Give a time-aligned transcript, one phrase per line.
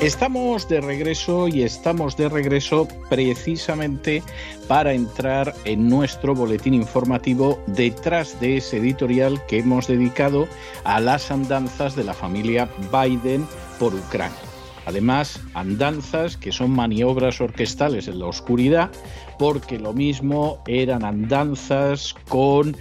[0.00, 4.22] Estamos de regreso y estamos de regreso precisamente
[4.68, 10.46] para entrar en nuestro boletín informativo detrás de ese editorial que hemos dedicado
[10.84, 13.44] a las andanzas de la familia Biden
[13.80, 14.38] por Ucrania.
[14.86, 18.92] Además, andanzas que son maniobras orquestales en la oscuridad,
[19.36, 22.76] porque lo mismo eran andanzas con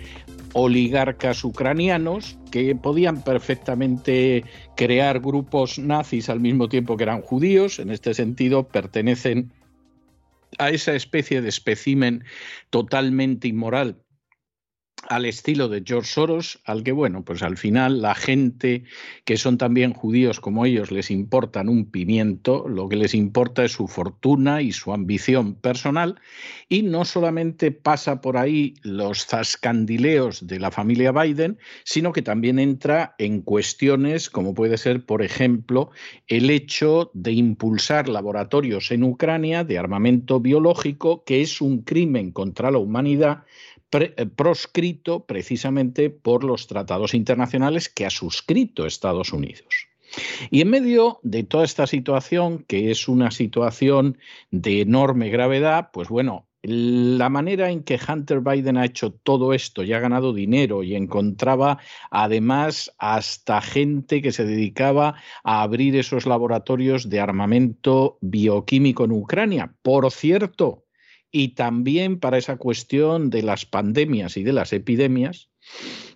[0.59, 4.43] oligarcas ucranianos que podían perfectamente
[4.75, 7.77] crear grupos nazis al mismo tiempo que eran judíos.
[7.77, 9.53] En este sentido, pertenecen
[10.57, 12.23] a esa especie de espécimen
[12.71, 13.97] totalmente inmoral
[15.09, 18.83] al estilo de George Soros, al que, bueno, pues al final la gente
[19.25, 23.71] que son también judíos como ellos les importan un pimiento, lo que les importa es
[23.71, 26.19] su fortuna y su ambición personal,
[26.69, 32.59] y no solamente pasa por ahí los zascandileos de la familia Biden, sino que también
[32.59, 35.91] entra en cuestiones como puede ser, por ejemplo,
[36.27, 42.71] el hecho de impulsar laboratorios en Ucrania de armamento biológico, que es un crimen contra
[42.71, 43.43] la humanidad,
[43.91, 49.87] eh, proscrito precisamente por los tratados internacionales que ha suscrito Estados Unidos.
[50.49, 54.17] Y en medio de toda esta situación, que es una situación
[54.51, 59.83] de enorme gravedad, pues bueno, la manera en que Hunter Biden ha hecho todo esto
[59.83, 61.77] y ha ganado dinero y encontraba
[62.11, 69.73] además hasta gente que se dedicaba a abrir esos laboratorios de armamento bioquímico en Ucrania.
[69.81, 70.86] Por cierto,
[71.31, 75.49] y también para esa cuestión de las pandemias y de las epidemias,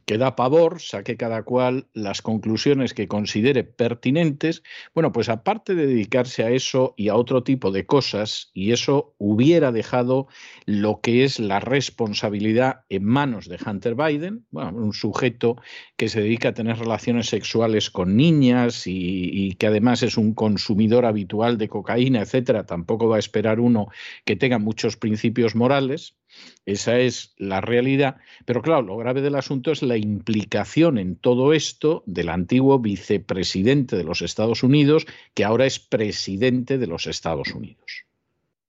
[0.05, 5.87] que da pavor, saque cada cual las conclusiones que considere pertinentes, bueno, pues aparte de
[5.87, 10.27] dedicarse a eso y a otro tipo de cosas, y eso hubiera dejado
[10.65, 15.55] lo que es la responsabilidad en manos de Hunter Biden, un sujeto
[15.95, 20.33] que se dedica a tener relaciones sexuales con niñas y, y que además es un
[20.33, 23.87] consumidor habitual de cocaína, etcétera, tampoco va a esperar uno
[24.25, 26.17] que tenga muchos principios morales.
[26.65, 28.17] Esa es la realidad.
[28.45, 33.97] Pero claro, lo grave del asunto es la implicación en todo esto del antiguo vicepresidente
[33.97, 38.05] de los Estados Unidos, que ahora es presidente de los Estados Unidos.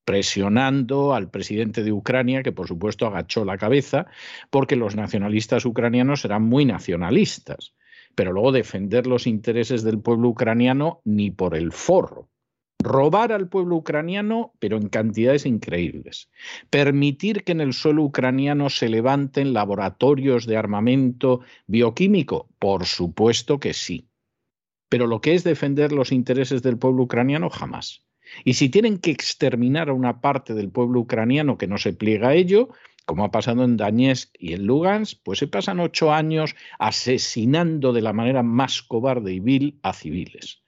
[0.05, 4.07] Presionando al presidente de Ucrania, que por supuesto agachó la cabeza,
[4.51, 7.75] porque los nacionalistas ucranianos eran muy nacionalistas,
[8.15, 12.32] pero luego defender los intereses del pueblo ucraniano ni por el forro
[12.85, 16.31] robar al pueblo ucraniano, pero en cantidades increíbles,
[16.71, 23.75] permitir que en el suelo ucraniano se levanten laboratorios de armamento bioquímico, por supuesto que
[23.75, 24.09] sí.
[24.89, 28.05] Pero lo que es defender los intereses del pueblo ucraniano, jamás.
[28.45, 32.29] Y si tienen que exterminar a una parte del pueblo ucraniano que no se pliega
[32.29, 32.69] a ello,
[33.05, 38.03] como ha pasado en Donetsk y en Lugansk, pues se pasan ocho años asesinando de
[38.03, 40.62] la manera más cobarde y vil a civiles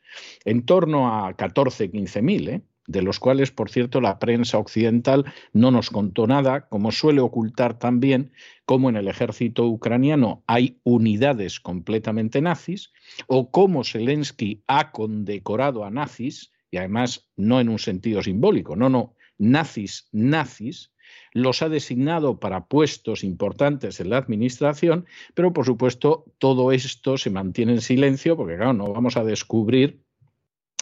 [0.45, 2.63] en torno a 14, 15 mil, ¿eh?
[2.87, 7.79] de los cuales, por cierto, la prensa occidental no nos contó nada, como suele ocultar
[7.79, 8.33] también
[8.67, 12.93] cómo en el ejército ucraniano hay unidades completamente nazis,
[13.27, 18.89] o cómo Zelensky ha condecorado a nazis, y además no en un sentido simbólico, no,
[18.89, 20.93] no, nazis, nazis,
[21.33, 27.31] los ha designado para puestos importantes en la administración, pero por supuesto todo esto se
[27.31, 30.04] mantiene en silencio porque claro, no vamos a descubrir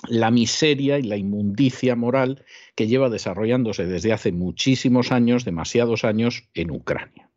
[0.08, 6.48] la miseria y la inmundicia moral que lleva desarrollándose desde hace muchísimos años, demasiados años,
[6.54, 7.28] en Ucrania.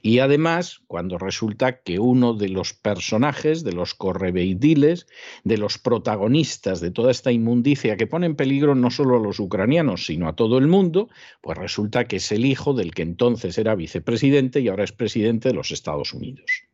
[0.00, 5.06] Y además, cuando resulta que uno de los personajes, de los correveidiles,
[5.44, 9.38] de los protagonistas de toda esta inmundicia que pone en peligro no solo a los
[9.38, 11.08] ucranianos, sino a todo el mundo,
[11.42, 15.50] pues resulta que es el hijo del que entonces era vicepresidente y ahora es presidente
[15.50, 16.64] de los Estados Unidos.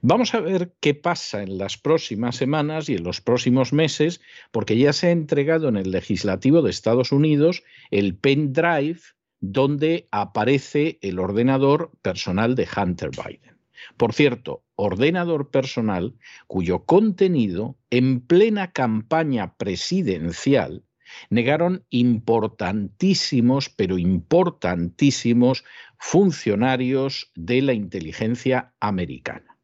[0.00, 4.20] Vamos a ver qué pasa en las próximas semanas y en los próximos meses,
[4.50, 9.00] porque ya se ha entregado en el legislativo de Estados Unidos el pendrive
[9.40, 13.58] donde aparece el ordenador personal de Hunter Biden.
[13.96, 16.14] Por cierto, ordenador personal
[16.46, 20.84] cuyo contenido en plena campaña presidencial
[21.30, 25.64] negaron importantísimos, pero importantísimos
[26.04, 29.56] funcionarios de la inteligencia americana.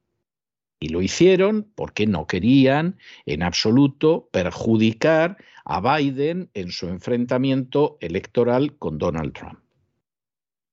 [0.78, 2.96] Y lo hicieron porque no querían
[3.26, 9.58] en absoluto perjudicar a Biden en su enfrentamiento electoral con Donald Trump.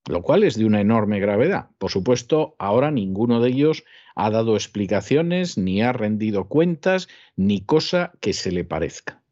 [0.08, 1.72] lo cual es de una enorme gravedad.
[1.80, 3.84] Por supuesto, ahora ninguno de ellos
[4.14, 9.24] ha dado explicaciones, ni ha rendido cuentas, ni cosa que se le parezca.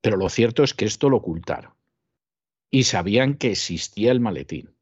[0.00, 1.72] Pero lo cierto es que esto lo ocultaron.
[2.68, 4.75] Y sabían que existía el maletín.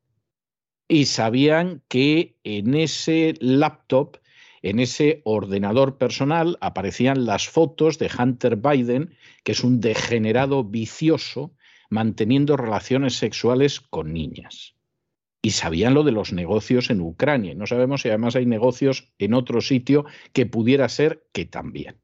[0.88, 4.18] Y sabían que en ese laptop,
[4.62, 11.52] en ese ordenador personal, aparecían las fotos de Hunter Biden, que es un degenerado vicioso,
[11.90, 14.74] manteniendo relaciones sexuales con niñas
[15.44, 17.54] y sabían lo de los negocios en Ucrania.
[17.54, 21.96] No sabemos si además hay negocios en otro sitio que pudiera ser que también.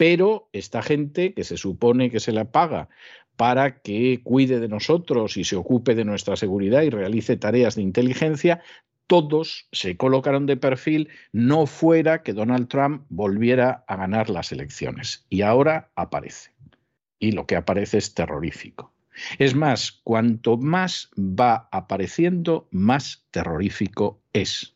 [0.00, 2.88] Pero esta gente que se supone que se la paga
[3.36, 7.82] para que cuide de nosotros y se ocupe de nuestra seguridad y realice tareas de
[7.82, 8.62] inteligencia,
[9.06, 15.26] todos se colocaron de perfil, no fuera que Donald Trump volviera a ganar las elecciones.
[15.28, 16.52] Y ahora aparece.
[17.18, 18.94] Y lo que aparece es terrorífico.
[19.38, 24.74] Es más, cuanto más va apareciendo, más terrorífico es.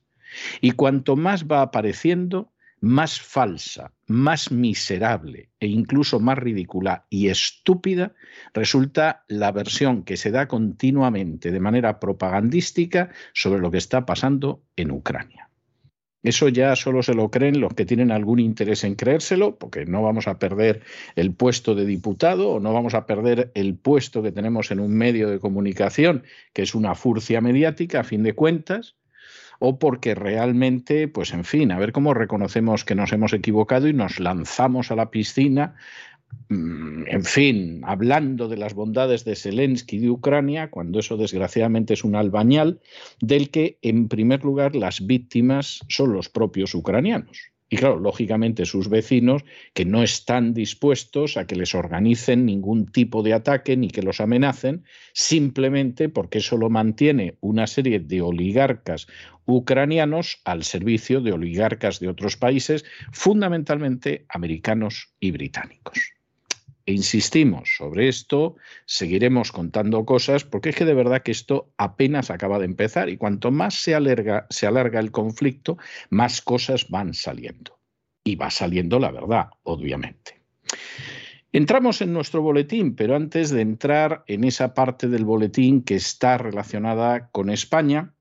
[0.60, 2.52] Y cuanto más va apareciendo,
[2.84, 8.12] más falsa, más miserable e incluso más ridícula y estúpida
[8.52, 14.62] resulta la versión que se da continuamente de manera propagandística sobre lo que está pasando
[14.76, 15.48] en Ucrania.
[16.22, 20.02] Eso ya solo se lo creen los que tienen algún interés en creérselo, porque no
[20.02, 20.82] vamos a perder
[21.16, 24.94] el puesto de diputado o no vamos a perder el puesto que tenemos en un
[24.94, 26.22] medio de comunicación,
[26.54, 28.96] que es una furcia mediática, a fin de cuentas,
[29.64, 33.92] o porque realmente, pues en fin, a ver cómo reconocemos que nos hemos equivocado y
[33.92, 35.74] nos lanzamos a la piscina
[36.48, 42.04] Mm, en fin, hablando de las bondades de Zelensky de Ucrania, cuando eso desgraciadamente es
[42.04, 42.80] un albañal,
[43.20, 47.53] del que en primer lugar las víctimas son los propios ucranianos.
[47.74, 53.24] Y claro, lógicamente sus vecinos que no están dispuestos a que les organicen ningún tipo
[53.24, 59.08] de ataque ni que los amenacen, simplemente porque eso lo mantiene una serie de oligarcas
[59.44, 66.13] ucranianos al servicio de oligarcas de otros países, fundamentalmente americanos y británicos.
[66.86, 72.30] E insistimos sobre esto, seguiremos contando cosas, porque es que de verdad que esto apenas
[72.30, 75.78] acaba de empezar y cuanto más se alarga, se alarga el conflicto,
[76.10, 77.78] más cosas van saliendo.
[78.22, 80.40] Y va saliendo la verdad, obviamente.
[81.52, 86.36] Entramos en nuestro boletín, pero antes de entrar en esa parte del boletín que está
[86.36, 88.13] relacionada con España,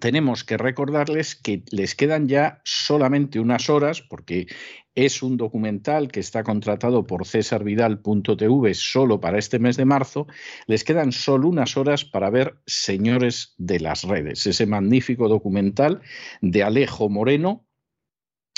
[0.00, 4.46] tenemos que recordarles que les quedan ya solamente unas horas, porque
[4.94, 10.26] es un documental que está contratado por cesarvidal.tv solo para este mes de marzo.
[10.66, 16.00] Les quedan solo unas horas para ver Señores de las Redes, ese magnífico documental
[16.40, 17.66] de Alejo Moreno,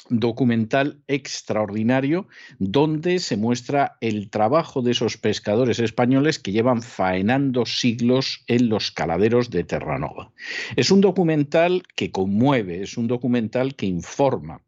[0.09, 8.45] documental extraordinario donde se muestra el trabajo de esos pescadores españoles que llevan faenando siglos
[8.47, 10.33] en los caladeros de Terranova.
[10.77, 14.63] Es un documental que conmueve, es un documental que informa,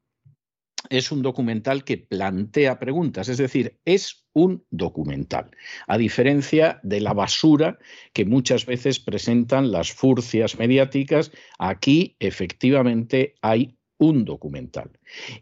[0.90, 5.50] es un documental que plantea preguntas, es decir, es un documental,
[5.86, 7.78] a diferencia de la basura
[8.12, 14.90] que muchas veces presentan las furcias mediáticas, aquí efectivamente hay un documental.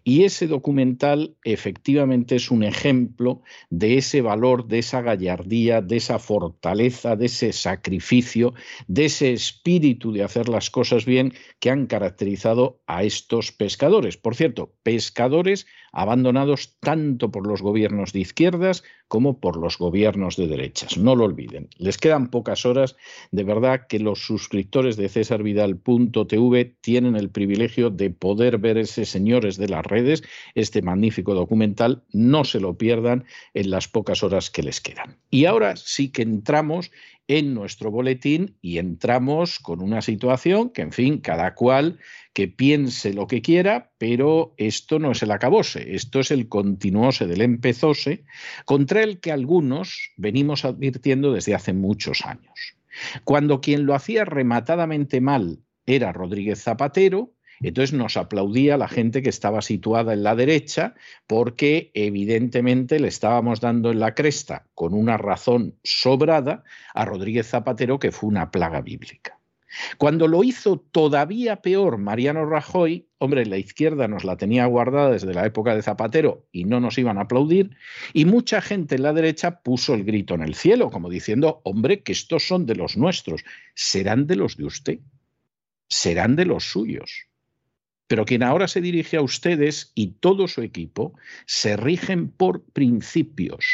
[0.04, 6.18] Y ese documental efectivamente es un ejemplo de ese valor, de esa gallardía, de esa
[6.18, 8.54] fortaleza, de ese sacrificio,
[8.86, 14.16] de ese espíritu de hacer las cosas bien que han caracterizado a estos pescadores.
[14.16, 20.46] Por cierto, pescadores abandonados tanto por los gobiernos de izquierdas como por los gobiernos de
[20.46, 20.98] derechas.
[20.98, 21.68] No lo olviden.
[21.78, 22.96] Les quedan pocas horas.
[23.30, 29.55] De verdad que los suscriptores de cesarvidal.tv tienen el privilegio de poder ver ese señores
[29.56, 30.22] de las redes,
[30.54, 32.04] este magnífico documental.
[32.12, 35.18] No se lo pierdan en las pocas horas que les quedan.
[35.30, 36.90] Y ahora sí que entramos
[37.28, 41.98] en nuestro boletín y entramos con una situación que, en fin, cada cual
[42.32, 47.26] que piense lo que quiera, pero esto no es el acabose, esto es el continuose
[47.26, 48.24] del empezose,
[48.64, 52.76] contra el que algunos venimos advirtiendo desde hace muchos años.
[53.24, 59.28] Cuando quien lo hacía rematadamente mal era Rodríguez Zapatero, entonces nos aplaudía la gente que
[59.28, 60.94] estaba situada en la derecha
[61.26, 67.98] porque evidentemente le estábamos dando en la cresta con una razón sobrada a Rodríguez Zapatero
[67.98, 69.36] que fue una plaga bíblica.
[69.98, 75.34] Cuando lo hizo todavía peor Mariano Rajoy, hombre, la izquierda nos la tenía guardada desde
[75.34, 77.76] la época de Zapatero y no nos iban a aplaudir,
[78.12, 82.02] y mucha gente en la derecha puso el grito en el cielo, como diciendo, hombre,
[82.02, 83.44] que estos son de los nuestros,
[83.74, 84.98] serán de los de usted,
[85.88, 87.25] serán de los suyos.
[88.06, 91.14] Pero quien ahora se dirige a ustedes y todo su equipo
[91.46, 93.64] se rigen por principios.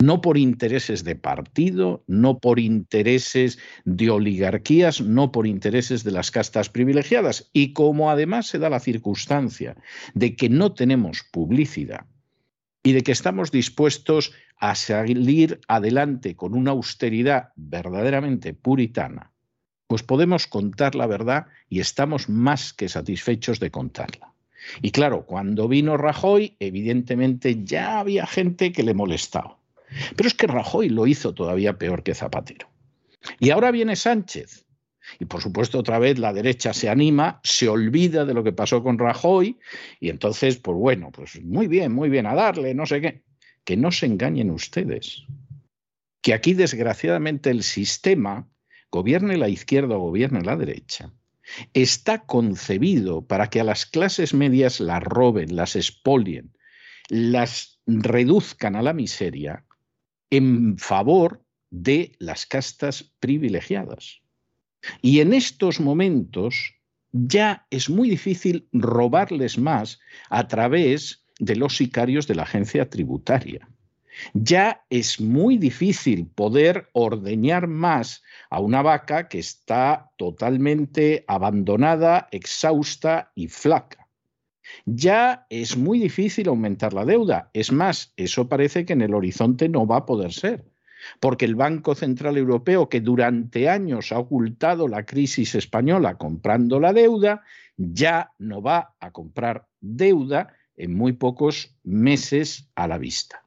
[0.00, 6.30] no por intereses de partido, no por intereses de oligarquías, no por intereses de las
[6.30, 7.50] castas privilegiadas.
[7.52, 9.76] Y como además se da la circunstancia
[10.14, 12.06] de que no tenemos publicidad
[12.84, 19.32] y de que estamos dispuestos a salir adelante con una austeridad verdaderamente puritana,
[19.88, 24.32] pues podemos contar la verdad y estamos más que satisfechos de contarla.
[24.82, 29.56] Y claro, cuando vino Rajoy, evidentemente ya había gente que le molestaba.
[30.14, 32.68] Pero es que Rajoy lo hizo todavía peor que Zapatero.
[33.40, 34.66] Y ahora viene Sánchez.
[35.18, 38.82] Y por supuesto otra vez la derecha se anima, se olvida de lo que pasó
[38.82, 39.56] con Rajoy
[40.00, 43.22] y entonces, pues bueno, pues muy bien, muy bien, a darle, no sé qué.
[43.64, 45.24] Que no se engañen ustedes.
[46.20, 48.46] Que aquí desgraciadamente el sistema,
[48.90, 51.12] gobierne la izquierda o gobierne la derecha,
[51.74, 56.52] está concebido para que a las clases medias las roben, las expolien,
[57.08, 59.64] las reduzcan a la miseria
[60.30, 64.20] en favor de las castas privilegiadas.
[65.02, 66.74] Y en estos momentos
[67.12, 73.68] ya es muy difícil robarles más a través de los sicarios de la agencia tributaria.
[74.34, 83.32] Ya es muy difícil poder ordeñar más a una vaca que está totalmente abandonada, exhausta
[83.34, 84.08] y flaca
[84.86, 87.50] ya es muy difícil aumentar la deuda.
[87.52, 90.64] Es más, eso parece que en el horizonte no va a poder ser,
[91.20, 96.92] porque el Banco Central Europeo, que durante años ha ocultado la crisis española comprando la
[96.92, 97.42] deuda,
[97.76, 103.42] ya no va a comprar deuda en muy pocos meses a la vista.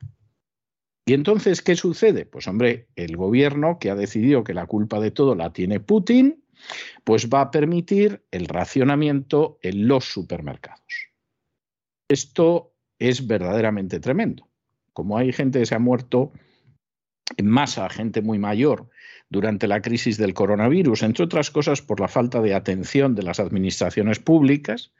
[1.06, 2.26] ¿Y entonces qué sucede?
[2.26, 6.44] Pues hombre, el gobierno que ha decidido que la culpa de todo la tiene Putin,
[7.04, 11.10] pues va a permitir el racionamiento en los supermercados.
[12.08, 14.48] Esto es verdaderamente tremendo.
[14.94, 16.32] Como hay gente que se ha muerto
[17.38, 18.90] en masa, gente muy mayor,
[19.32, 23.40] durante la crisis del coronavirus, entre otras cosas por la falta de atención de las
[23.40, 24.92] administraciones públicas,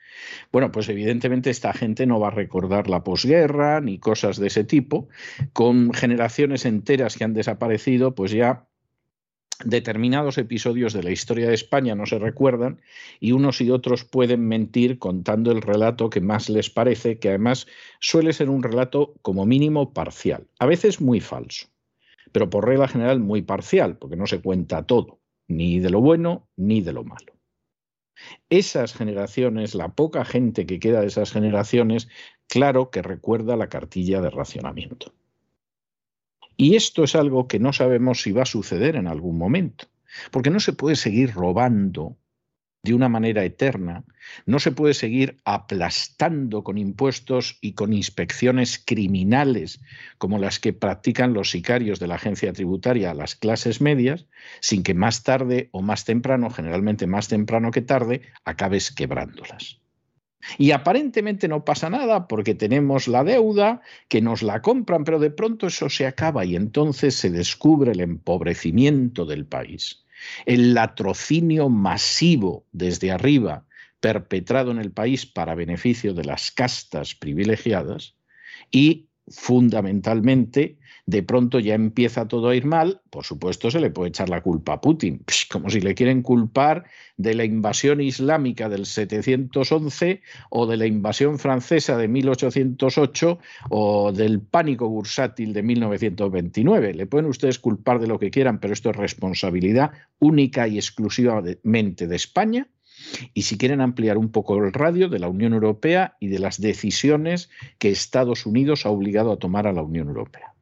[0.54, 4.64] bueno, pues evidentemente esta gente no va a recordar la posguerra ni cosas de ese
[4.64, 5.10] tipo,
[5.52, 8.68] con generaciones enteras que han desaparecido, pues ya
[9.66, 12.82] determinados episodios de la historia de España no se recuerdan
[13.20, 17.68] y unos y otros pueden mentir contando el relato que más les parece, que además
[18.00, 21.68] suele ser un relato como mínimo parcial, a veces muy falso,
[22.32, 26.48] pero por regla general muy parcial, porque no se cuenta todo, ni de lo bueno
[26.56, 27.34] ni de lo malo.
[28.50, 32.08] Esas generaciones, la poca gente que queda de esas generaciones,
[32.48, 35.14] claro que recuerda la cartilla de racionamiento.
[36.58, 39.86] Y esto es algo que no sabemos si va a suceder en algún momento,
[40.32, 42.18] porque no se puede seguir robando
[42.84, 44.04] de una manera eterna,
[44.48, 49.82] no se puede seguir aplastando con impuestos y con inspecciones criminales
[50.18, 54.26] como las que practican los sicarios de la agencia tributaria a las clases medias,
[54.62, 59.80] sin que más tarde o más temprano, generalmente más temprano que tarde, acabes quebrándolas.
[60.58, 65.30] Y aparentemente no pasa nada porque tenemos la deuda, que nos la compran, pero de
[65.30, 70.04] pronto eso se acaba y entonces se descubre el empobrecimiento del país,
[70.46, 73.66] el latrocinio masivo desde arriba
[74.00, 78.16] perpetrado en el país para beneficio de las castas privilegiadas
[78.72, 84.10] y fundamentalmente de pronto ya empieza todo a ir mal, por supuesto se le puede
[84.10, 86.86] echar la culpa a Putin, como si le quieren culpar
[87.18, 93.40] de la invasión islámica del 711 o de la invasión francesa de 1808
[93.70, 96.94] o del pánico bursátil de 1929.
[96.94, 102.08] Le pueden ustedes culpar de lo que quieran, pero esto es responsabilidad única y exclusivamente
[102.08, 102.68] de España.
[103.34, 106.62] Y si quieren ampliar un poco el radio de la Unión Europea y de las
[106.62, 110.54] decisiones que Estados Unidos ha obligado a tomar a la Unión Europea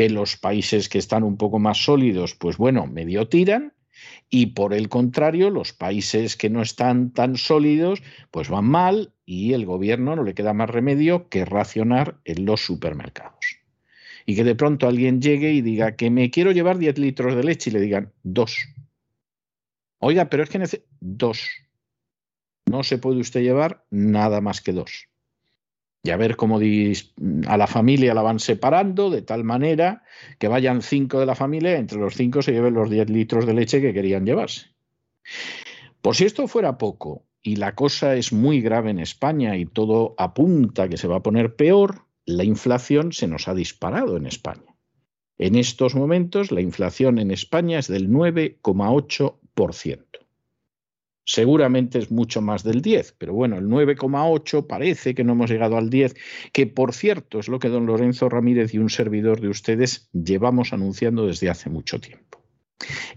[0.00, 3.74] que los países que están un poco más sólidos, pues bueno, medio tiran,
[4.30, 9.52] y por el contrario, los países que no están tan sólidos, pues van mal y
[9.52, 13.58] el gobierno no le queda más remedio que racionar en los supermercados.
[14.24, 17.44] Y que de pronto alguien llegue y diga que me quiero llevar 10 litros de
[17.44, 18.56] leche y le digan dos.
[19.98, 21.46] Oiga, pero es que dos.
[22.64, 25.09] No se puede usted llevar nada más que dos
[26.02, 26.58] y a ver cómo
[27.46, 30.02] a la familia la van separando de tal manera
[30.38, 33.54] que vayan cinco de la familia, entre los cinco se lleven los 10 litros de
[33.54, 34.68] leche que querían llevarse.
[36.00, 40.14] Por si esto fuera poco y la cosa es muy grave en España y todo
[40.16, 44.76] apunta que se va a poner peor, la inflación se nos ha disparado en España.
[45.36, 50.09] En estos momentos la inflación en España es del 9,8%.
[51.32, 55.76] Seguramente es mucho más del 10, pero bueno, el 9,8 parece que no hemos llegado
[55.76, 56.16] al 10,
[56.52, 60.72] que por cierto es lo que don Lorenzo Ramírez y un servidor de ustedes llevamos
[60.72, 62.42] anunciando desde hace mucho tiempo.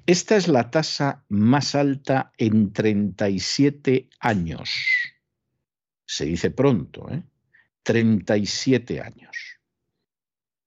[0.06, 4.70] Esta es la tasa más alta en 37 años.
[6.06, 7.24] Se dice pronto, ¿eh?
[7.82, 9.36] 37 años.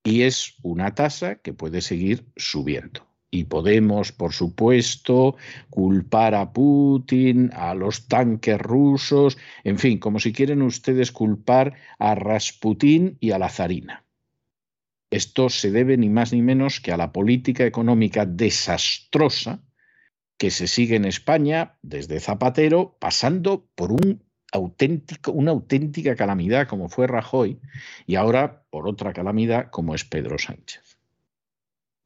[0.03, 3.06] Y es una tasa que puede seguir subiendo.
[3.29, 5.35] Y podemos, por supuesto,
[5.69, 12.15] culpar a Putin, a los tanques rusos, en fin, como si quieren ustedes culpar a
[12.15, 14.05] Rasputín y a la zarina.
[15.09, 19.63] Esto se debe ni más ni menos que a la política económica desastrosa
[20.37, 26.89] que se sigue en España desde Zapatero, pasando por un auténtico, una auténtica calamidad como
[26.89, 27.59] fue Rajoy
[28.05, 30.96] y ahora por otra calamidad como es Pedro Sánchez.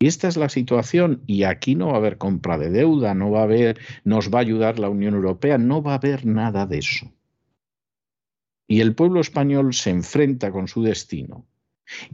[0.02, 3.30] Y esta es la situación y aquí no va a haber compra de deuda, no
[3.30, 6.66] va a haber, nos va a ayudar la Unión Europea, no va a haber nada
[6.66, 7.14] de eso.
[8.68, 11.46] Y el pueblo español se enfrenta con su destino.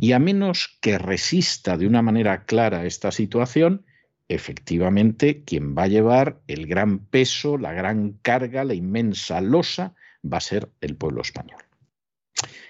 [0.01, 3.85] Y a menos que resista de una manera clara esta situación,
[4.27, 10.39] efectivamente quien va a llevar el gran peso, la gran carga, la inmensa losa, va
[10.39, 11.66] a ser el pueblo español.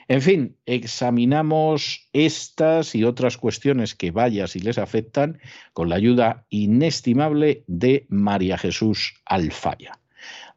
[0.08, 5.40] En fin, examinamos estas y otras cuestiones que vaya si les afectan
[5.74, 10.00] con la ayuda inestimable de María Jesús Alfaya.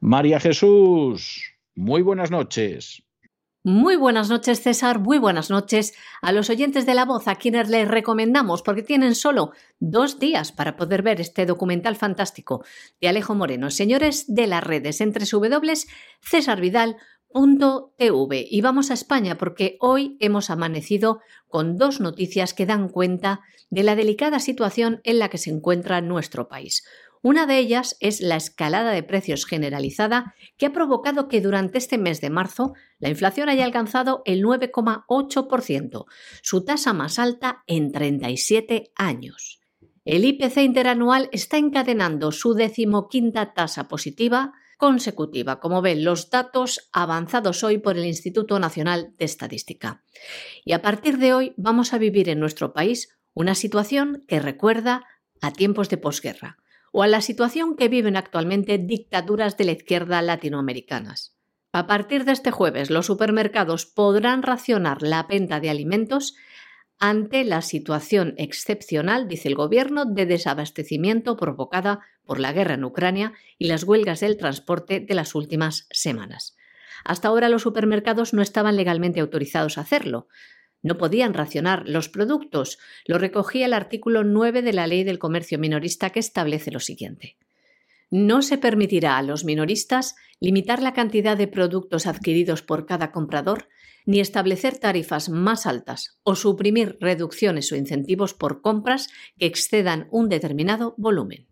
[0.00, 3.02] María Jesús, muy buenas noches.
[3.62, 5.00] Muy buenas noches, César.
[5.00, 9.14] Muy buenas noches a los oyentes de La Voz, a quienes les recomendamos, porque tienen
[9.14, 12.64] solo dos días para poder ver este documental fantástico
[13.02, 13.68] de Alejo Moreno.
[13.68, 15.74] Señores de las redes, entre W,
[16.22, 16.96] César Vidal,
[17.32, 18.46] TV.
[18.50, 23.82] Y vamos a España porque hoy hemos amanecido con dos noticias que dan cuenta de
[23.82, 26.84] la delicada situación en la que se encuentra nuestro país.
[27.22, 31.98] Una de ellas es la escalada de precios generalizada que ha provocado que durante este
[31.98, 36.06] mes de marzo la inflación haya alcanzado el 9,8%,
[36.42, 39.60] su tasa más alta en 37 años.
[40.06, 47.62] El IPC interanual está encadenando su decimoquinta tasa positiva consecutiva, como ven los datos avanzados
[47.62, 50.02] hoy por el Instituto Nacional de Estadística.
[50.64, 55.04] Y a partir de hoy vamos a vivir en nuestro país una situación que recuerda
[55.42, 56.56] a tiempos de posguerra
[56.92, 61.36] o a la situación que viven actualmente dictaduras de la izquierda latinoamericanas.
[61.72, 66.34] A partir de este jueves, los supermercados podrán racionar la venta de alimentos
[67.00, 73.32] ante la situación excepcional, dice el Gobierno, de desabastecimiento provocada por la guerra en Ucrania
[73.56, 76.56] y las huelgas del transporte de las últimas semanas.
[77.02, 80.28] Hasta ahora los supermercados no estaban legalmente autorizados a hacerlo.
[80.82, 82.78] No podían racionar los productos.
[83.06, 87.38] Lo recogía el artículo 9 de la Ley del Comercio Minorista que establece lo siguiente.
[88.10, 93.68] No se permitirá a los minoristas limitar la cantidad de productos adquiridos por cada comprador
[94.06, 100.28] ni establecer tarifas más altas o suprimir reducciones o incentivos por compras que excedan un
[100.28, 101.46] determinado volumen.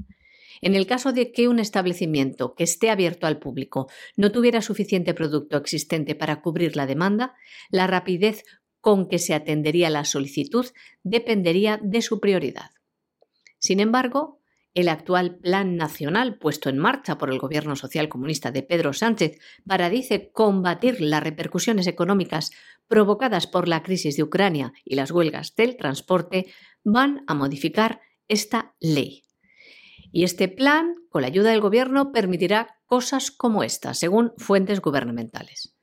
[0.61, 5.15] En el caso de que un establecimiento que esté abierto al público no tuviera suficiente
[5.15, 7.35] producto existente para cubrir la demanda,
[7.71, 8.43] la rapidez
[8.81, 10.67] con que se atendería la solicitud
[11.03, 12.71] dependería de su prioridad.
[13.59, 14.38] Sin embargo,
[14.79, 19.41] el actual Plan Nacional puesto en marcha por el Gobierno Social Comunista de Pedro Sánchez
[19.67, 22.53] para, dice, combatir las repercusiones económicas
[22.87, 26.47] provocadas por la crisis de Ucrania y las huelgas del transporte,
[26.85, 29.25] van a modificar esta ley.
[30.13, 35.77] Y este plan, con la ayuda del Gobierno, permitirá cosas como esta, según fuentes gubernamentales.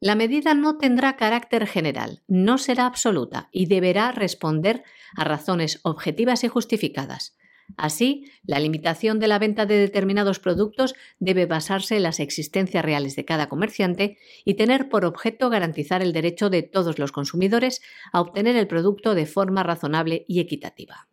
[0.00, 4.84] La medida no tendrá carácter general, no será absoluta y deberá responder
[5.16, 7.37] a razones objetivas y justificadas
[7.76, 13.14] Así, la limitación de la venta de determinados productos debe basarse en las existencias reales
[13.14, 18.20] de cada comerciante y tener por objeto garantizar el derecho de todos los consumidores a
[18.20, 21.08] obtener el producto de forma razonable y equitativa.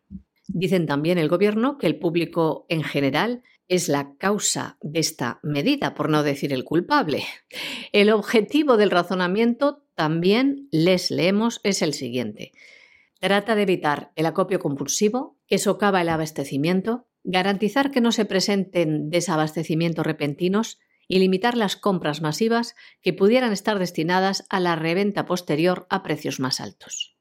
[0.48, 5.94] Dicen también el Gobierno que el público en general es la causa de esta medida,
[5.94, 7.24] por no decir el culpable.
[7.92, 12.52] El objetivo del razonamiento también, les leemos, es el siguiente.
[13.18, 19.10] Trata de evitar el acopio compulsivo que socava el abastecimiento, garantizar que no se presenten
[19.10, 20.78] desabastecimientos repentinos
[21.08, 26.40] y limitar las compras masivas que pudieran estar destinadas a la reventa posterior a precios
[26.40, 27.16] más altos.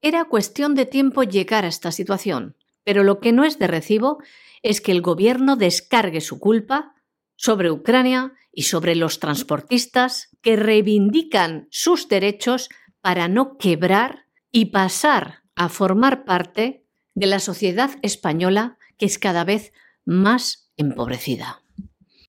[0.00, 4.18] Era cuestión de tiempo llegar a esta situación, pero lo que no es de recibo
[4.62, 6.94] es que el gobierno descargue su culpa
[7.36, 12.68] sobre Ucrania y sobre los transportistas que reivindican sus derechos
[13.00, 16.87] para no quebrar y pasar a formar parte
[17.18, 19.72] de la sociedad española que es cada vez
[20.04, 21.62] más empobrecida.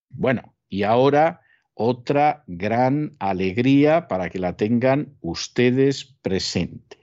[0.10, 1.42] Bueno, y ahora
[1.76, 6.98] otra gran alegría para que la tengan ustedes presente.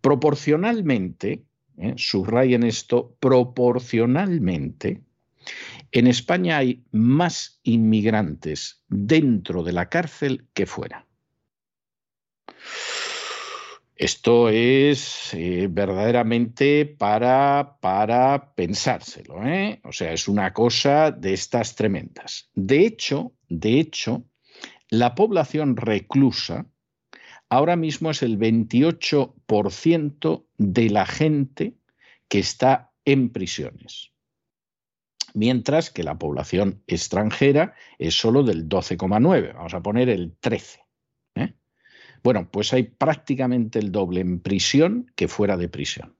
[0.00, 1.44] Proporcionalmente,
[1.76, 1.94] ¿eh?
[1.96, 5.02] subrayen esto, proporcionalmente,
[5.92, 11.07] en España hay más inmigrantes dentro de la cárcel que fuera.
[13.98, 19.80] Esto es eh, verdaderamente para, para pensárselo, ¿eh?
[19.82, 22.48] O sea, es una cosa de estas tremendas.
[22.54, 24.24] De hecho, de hecho,
[24.88, 26.66] la población reclusa
[27.48, 31.74] ahora mismo es el 28% de la gente
[32.28, 34.12] que está en prisiones
[35.34, 40.87] mientras que la población extranjera es solo del 12,9, vamos a poner el 13.
[42.28, 46.17] Bueno, pues hay prácticamente el doble en prisión que fuera de prisión.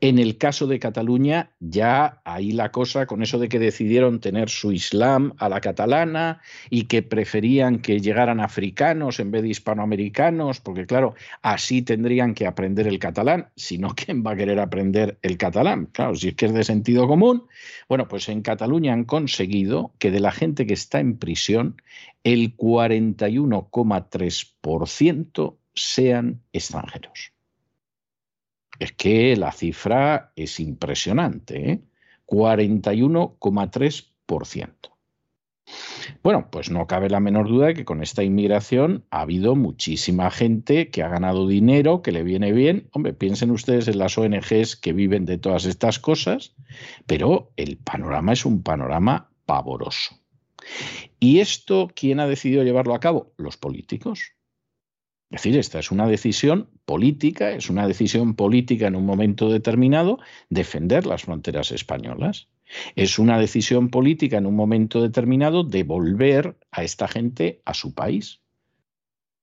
[0.00, 4.50] En el caso de Cataluña, ya ahí la cosa, con eso de que decidieron tener
[4.50, 10.60] su Islam a la catalana y que preferían que llegaran africanos en vez de hispanoamericanos,
[10.60, 15.36] porque claro, así tendrían que aprender el catalán, sino ¿quién va a querer aprender el
[15.36, 15.86] catalán?
[15.92, 17.46] Claro, si es que es de sentido común.
[17.88, 21.80] Bueno, pues en Cataluña han conseguido que de la gente que está en prisión,
[22.24, 27.35] el 41,3% sean extranjeros.
[28.78, 31.80] Es que la cifra es impresionante, ¿eh?
[32.26, 34.96] 41,3%.
[36.22, 40.30] Bueno, pues no cabe la menor duda de que con esta inmigración ha habido muchísima
[40.30, 42.88] gente que ha ganado dinero, que le viene bien.
[42.92, 46.54] Hombre, piensen ustedes en las ONGs que viven de todas estas cosas,
[47.06, 50.20] pero el panorama es un panorama pavoroso.
[51.18, 53.32] ¿Y esto quién ha decidido llevarlo a cabo?
[53.36, 54.35] Los políticos.
[55.30, 60.20] Es decir, esta es una decisión política, es una decisión política en un momento determinado
[60.50, 62.48] defender las fronteras españolas.
[62.94, 68.40] Es una decisión política en un momento determinado devolver a esta gente a su país.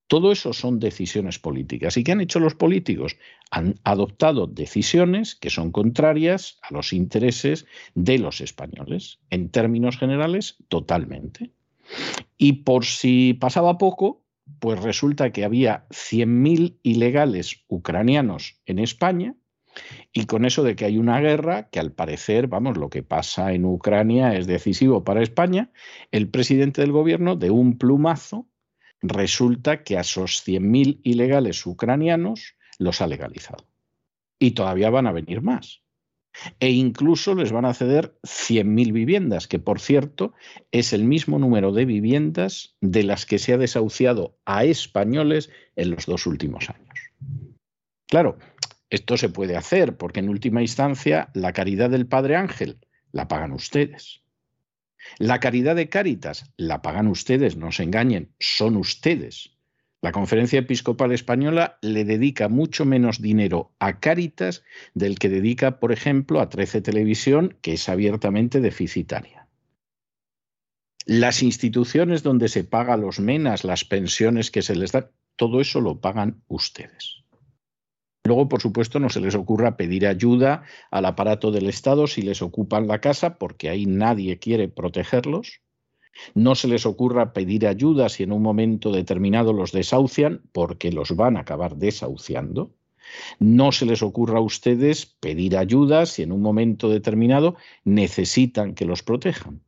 [0.08, 1.98] Todo eso son decisiones políticas.
[1.98, 3.18] ¿Y qué han hecho los políticos?
[3.52, 7.66] Han adoptado decisiones que son contrarias a los intereses
[7.96, 9.20] de los españoles.
[9.30, 11.52] En términos generales, totalmente.
[12.38, 14.23] Y por si pasaba poco,
[14.60, 19.36] pues resulta que había 100.000 ilegales ucranianos en España
[20.12, 23.54] y con eso de que hay una guerra, que al parecer, vamos, lo que pasa
[23.54, 25.72] en Ucrania es decisivo para España,
[26.12, 28.48] el presidente del gobierno de un plumazo
[29.02, 33.66] resulta que a esos 100.000 ilegales ucranianos los ha legalizado.
[34.40, 35.83] Y todavía van a venir más
[36.60, 40.34] e incluso les van a ceder 100.000 viviendas, que por cierto
[40.72, 45.92] es el mismo número de viviendas de las que se ha desahuciado a españoles en
[45.92, 47.12] los dos últimos años.
[48.08, 48.38] Claro,
[48.90, 52.78] esto se puede hacer porque en última instancia la caridad del Padre Ángel
[53.12, 54.22] la pagan ustedes.
[55.18, 59.53] La caridad de Cáritas la pagan ustedes, no se engañen, son ustedes.
[60.04, 65.94] La Conferencia Episcopal Española le dedica mucho menos dinero a Cáritas del que dedica, por
[65.94, 69.48] ejemplo, a 13 Televisión, que es abiertamente deficitaria.
[71.06, 75.80] Las instituciones donde se paga los menas, las pensiones que se les dan, todo eso
[75.80, 77.24] lo pagan ustedes.
[78.26, 82.42] Luego, por supuesto, no se les ocurra pedir ayuda al aparato del Estado si les
[82.42, 85.62] ocupan la casa, porque ahí nadie quiere protegerlos.
[86.34, 91.16] No se les ocurra pedir ayuda si en un momento determinado los desahucian, porque los
[91.16, 92.72] van a acabar desahuciando.
[93.40, 98.86] No se les ocurra a ustedes pedir ayuda si en un momento determinado necesitan que
[98.86, 99.62] los protejan.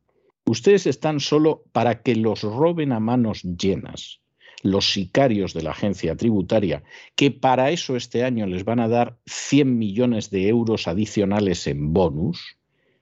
[0.44, 4.20] Ustedes están solo para que los roben a manos llenas
[4.62, 6.82] los sicarios de la agencia tributaria,
[7.14, 11.92] que para eso este año les van a dar 100 millones de euros adicionales en
[11.92, 12.56] bonus,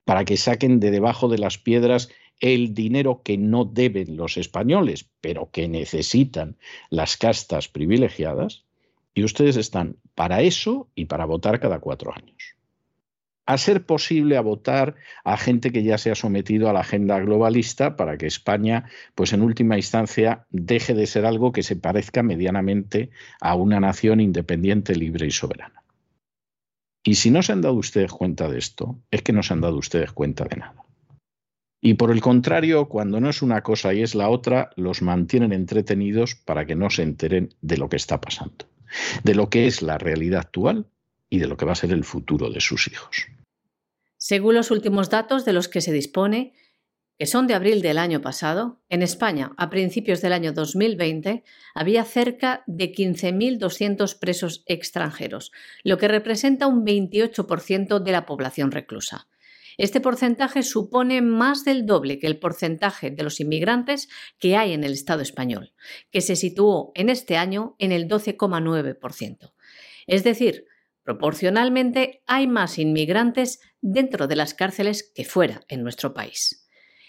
[0.04, 5.09] para que saquen de debajo de las piedras el dinero que no deben los españoles,
[5.20, 6.57] pero que necesitan
[6.90, 8.64] las castas privilegiadas,
[9.14, 12.57] y ustedes están para eso y para votar cada cuatro años.
[13.47, 17.20] A ser posible a votar a gente que ya se ha sometido a la agenda
[17.20, 22.23] globalista para que España, pues en última instancia, deje de ser algo que se parezca
[22.23, 25.83] medianamente a una nación independiente, libre y soberana.
[27.05, 29.61] Y si no se han dado ustedes cuenta de esto, es que no se han
[29.61, 30.84] dado ustedes cuenta de nada.
[31.87, 35.53] Y por el contrario, cuando no es una cosa y es la otra, los mantienen
[35.53, 38.64] entretenidos para que no se enteren de lo que está pasando,
[39.23, 40.87] de lo que es la realidad actual
[41.29, 43.27] y de lo que va a ser el futuro de sus hijos.
[44.16, 46.55] Según los últimos datos de los que se dispone,
[47.18, 51.44] que son de abril del año pasado, en España, a principios del año 2020,
[51.75, 59.29] había cerca de 15.200 presos extranjeros, lo que representa un 28% de la población reclusa.
[59.77, 64.09] Este porcentaje supone más del doble que el porcentaje de los inmigrantes
[64.39, 65.73] que hay en el Estado español,
[66.11, 69.53] que se situó en este año en el 12,9%.
[70.07, 70.67] Es decir,
[71.03, 76.65] proporcionalmente hay más inmigrantes dentro de las cárceles que fuera en nuestro país.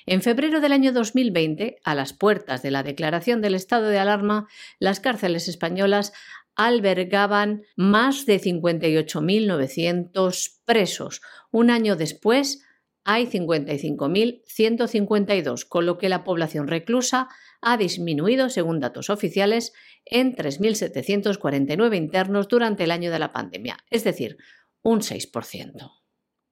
[0.08, 4.48] En febrero del año 2020, a las puertas de la declaración del estado de alarma,
[4.78, 6.14] las cárceles españolas
[6.56, 11.22] albergaban más de 58.900 presos.
[11.52, 12.64] Un año después
[13.04, 17.30] hay 55.152, con lo que la población reclusa
[17.62, 19.74] ha disminuido, según datos oficiales,
[20.06, 24.38] en 3.749 internos durante el año de la pandemia, es decir,
[24.82, 25.92] un 6%.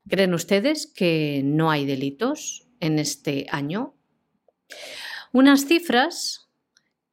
[0.07, 3.95] ¿Creen ustedes que no hay delitos en este año?
[5.31, 6.42] Unas cifras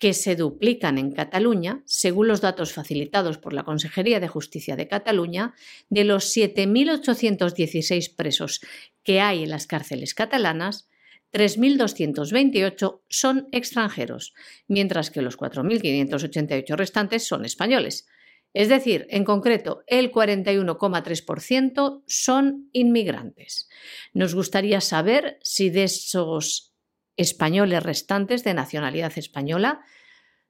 [0.00, 4.88] que se duplican en Cataluña, según los datos facilitados por la Consejería de Justicia de
[4.88, 5.54] Cataluña,
[5.90, 8.62] de los 7.816 presos
[9.04, 10.88] que hay en las cárceles catalanas,
[11.34, 14.32] 3.228 son extranjeros,
[14.66, 18.08] mientras que los 4.588 restantes son españoles.
[18.54, 23.68] Es decir, en concreto, el 41,3% son inmigrantes.
[24.14, 26.69] Nos gustaría saber si de esos
[27.16, 29.80] españoles restantes de nacionalidad española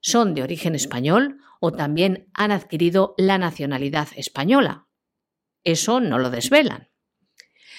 [0.00, 4.86] son de origen español o también han adquirido la nacionalidad española.
[5.62, 6.88] Eso no lo desvelan.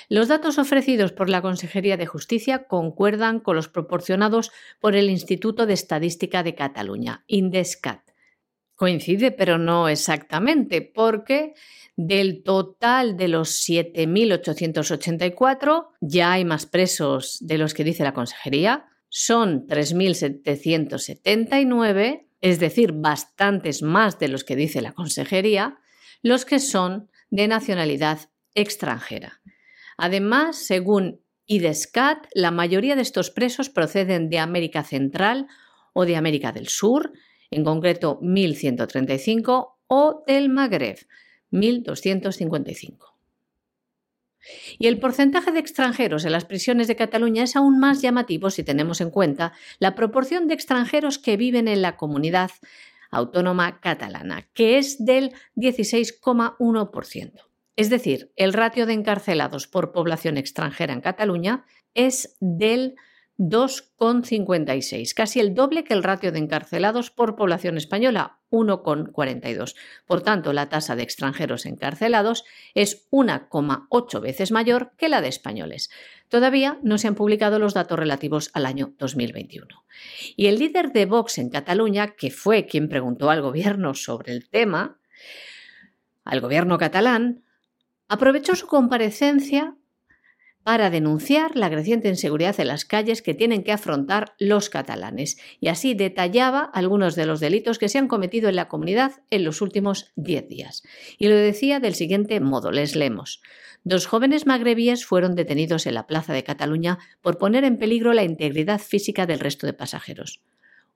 [0.07, 5.65] Los datos ofrecidos por la Consejería de Justicia concuerdan con los proporcionados por el Instituto
[5.65, 8.10] de Estadística de Cataluña, INDESCAT.
[8.81, 11.53] Coincide, pero no exactamente, porque
[11.95, 18.87] del total de los 7.884 ya hay más presos de los que dice la Consejería.
[19.07, 25.77] Son 3.779, es decir, bastantes más de los que dice la Consejería,
[26.23, 29.41] los que son de nacionalidad extranjera.
[29.95, 35.45] Además, según IDESCAT, la mayoría de estos presos proceden de América Central
[35.93, 37.11] o de América del Sur,
[37.51, 40.97] en concreto 1.135, o del Magreb,
[41.51, 43.11] 1.255.
[44.79, 48.63] Y el porcentaje de extranjeros en las prisiones de Cataluña es aún más llamativo si
[48.63, 52.51] tenemos en cuenta la proporción de extranjeros que viven en la comunidad
[53.11, 57.31] autónoma catalana, que es del 16,1%.
[57.75, 62.95] Es decir, el ratio de encarcelados por población extranjera en Cataluña es del
[63.37, 69.75] 2,56, casi el doble que el ratio de encarcelados por población española, 1,42.
[70.05, 72.43] Por tanto, la tasa de extranjeros encarcelados
[72.75, 75.89] es 1,8 veces mayor que la de españoles.
[76.29, 79.67] Todavía no se han publicado los datos relativos al año 2021.
[80.35, 84.49] Y el líder de Vox en Cataluña, que fue quien preguntó al gobierno sobre el
[84.49, 84.99] tema,
[86.23, 87.43] al gobierno catalán,
[88.07, 89.75] aprovechó su comparecencia
[90.63, 95.69] para denunciar la creciente inseguridad en las calles que tienen que afrontar los catalanes y
[95.69, 99.61] así detallaba algunos de los delitos que se han cometido en la comunidad en los
[99.61, 100.83] últimos diez días.
[101.17, 103.41] Y lo decía del siguiente modo, les leemos.
[103.83, 108.23] Dos jóvenes magrebíes fueron detenidos en la Plaza de Cataluña por poner en peligro la
[108.23, 110.41] integridad física del resto de pasajeros.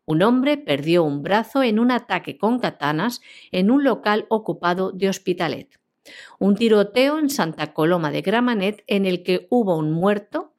[0.06, 5.10] Un hombre perdió un brazo en un ataque con katanas en un local ocupado de
[5.10, 5.80] Hospitalet.
[6.40, 10.54] Un tiroteo en Santa Coloma de Gramanet en el que hubo un muerto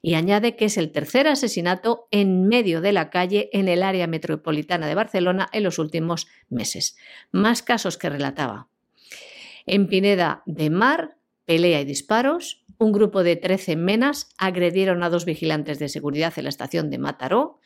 [0.00, 4.06] y añade que es el tercer asesinato en medio de la calle en el área
[4.06, 6.96] metropolitana de Barcelona en los últimos meses.
[7.32, 8.68] Más casos que relataba.
[9.66, 12.64] En Pineda de Mar, pelea y disparos.
[12.78, 16.98] Un grupo de 13 menas agredieron a dos vigilantes de seguridad en la estación de
[16.98, 17.58] Mataró.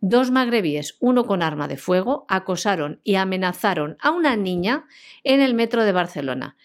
[0.00, 4.86] Dos magrebíes, uno con arma de fuego, acosaron y amenazaron a una niña
[5.22, 6.56] en el metro de Barcelona.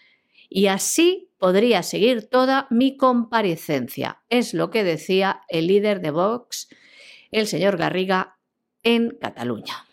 [0.50, 4.20] Y así podría seguir toda mi comparecencia.
[4.28, 6.68] Es lo que decía el líder de Vox,
[7.30, 8.36] el señor Garriga,
[8.82, 9.86] en Cataluña.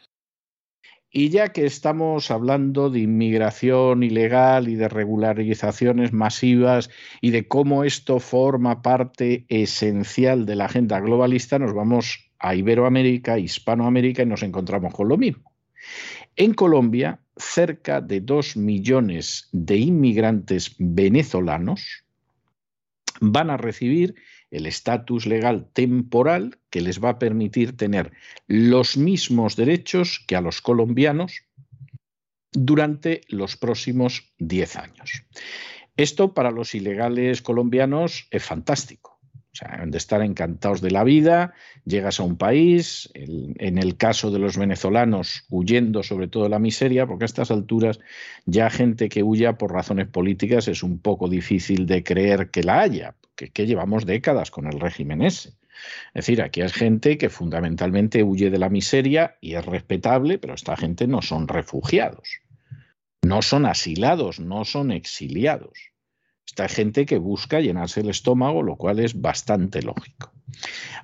[1.09, 6.89] Y ya que estamos hablando de inmigración ilegal y de regularizaciones masivas
[7.21, 13.39] y de cómo esto forma parte esencial de la agenda globalista, nos vamos a Iberoamérica,
[13.39, 15.53] Hispanoamérica y nos encontramos con lo mismo.
[16.35, 22.03] En Colombia, cerca de dos millones de inmigrantes venezolanos
[23.19, 24.15] van a recibir
[24.51, 28.11] el estatus legal temporal que les va a permitir tener
[28.47, 31.43] los mismos derechos que a los colombianos
[32.51, 35.23] durante los próximos 10 años.
[35.97, 39.16] Esto para los ilegales colombianos es fantástico
[39.57, 41.53] sea, de estar encantados de la vida,
[41.85, 46.59] llegas a un país, en el caso de los venezolanos, huyendo sobre todo de la
[46.59, 47.99] miseria, porque a estas alturas
[48.45, 52.81] ya gente que huya por razones políticas es un poco difícil de creer que la
[52.81, 55.49] haya, que, que llevamos décadas con el régimen ese.
[56.13, 60.55] Es decir, aquí hay gente que fundamentalmente huye de la miseria y es respetable, pero
[60.55, 62.41] esta gente no son refugiados,
[63.21, 65.91] no son asilados, no son exiliados.
[66.47, 70.31] Esta gente que busca llenarse el estómago, lo cual es bastante lógico.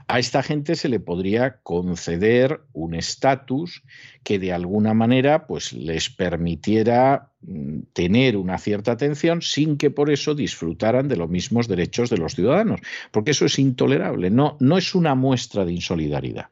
[0.08, 3.84] A esta gente se le podría conceder un estatus
[4.24, 10.10] que de alguna manera pues, les permitiera mm, tener una cierta atención sin que por
[10.12, 12.80] eso disfrutaran de los mismos derechos de los ciudadanos,
[13.12, 16.50] porque eso es intolerable, no, no es una muestra de insolidaridad,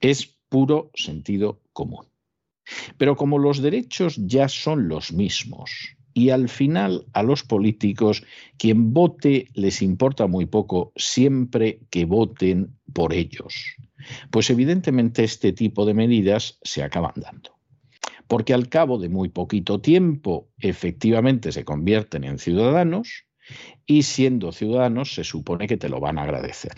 [0.00, 2.06] es puro sentido común.
[2.96, 8.24] Pero como los derechos ya son los mismos, y al final a los políticos
[8.58, 13.76] quien vote les importa muy poco siempre que voten por ellos.
[14.30, 17.50] Pues evidentemente este tipo de medidas se acaban dando.
[18.26, 23.26] Porque al cabo de muy poquito tiempo efectivamente se convierten en ciudadanos
[23.86, 26.72] y siendo ciudadanos se supone que te lo van a agradecer.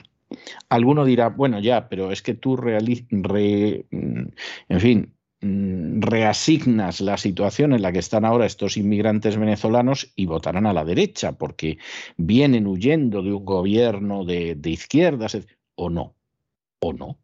[0.71, 7.73] Alguno dirá, bueno, ya, pero es que tú, re, en fin, Mm, reasignas la situación
[7.73, 11.79] en la que están ahora estos inmigrantes venezolanos y votarán a la derecha porque
[12.17, 15.37] vienen huyendo de un gobierno de, de izquierdas
[15.75, 16.15] o no,
[16.81, 17.19] o no.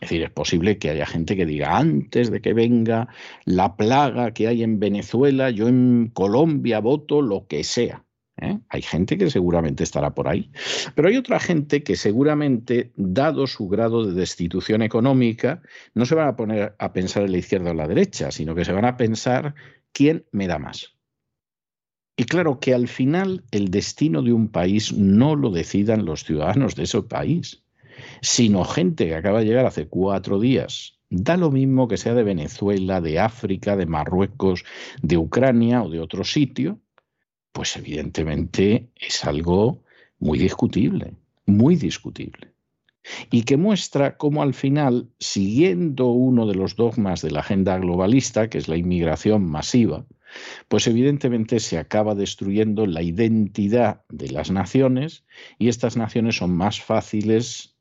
[0.00, 3.08] Es decir, es posible que haya gente que diga, antes de que venga
[3.44, 8.04] la plaga que hay en Venezuela, yo en Colombia voto lo que sea.
[8.42, 8.60] ¿Eh?
[8.68, 10.50] Hay gente que seguramente estará por ahí.
[10.94, 15.62] Pero hay otra gente que seguramente, dado su grado de destitución económica,
[15.94, 18.64] no se van a poner a pensar en la izquierda o la derecha, sino que
[18.64, 19.54] se van a pensar
[19.92, 20.96] quién me da más.
[22.16, 26.74] Y claro que al final el destino de un país no lo decidan los ciudadanos
[26.74, 27.64] de ese país,
[28.20, 30.98] sino gente que acaba de llegar hace cuatro días.
[31.08, 34.64] Da lo mismo que sea de Venezuela, de África, de Marruecos,
[35.02, 36.80] de Ucrania o de otro sitio,
[37.52, 39.82] pues evidentemente es algo
[40.18, 41.14] muy discutible,
[41.46, 42.52] muy discutible.
[43.30, 48.48] Y que muestra cómo al final, siguiendo uno de los dogmas de la agenda globalista,
[48.48, 50.06] que es la inmigración masiva,
[50.68, 55.24] pues evidentemente se acaba destruyendo la identidad de las naciones
[55.58, 57.71] y estas naciones son más fáciles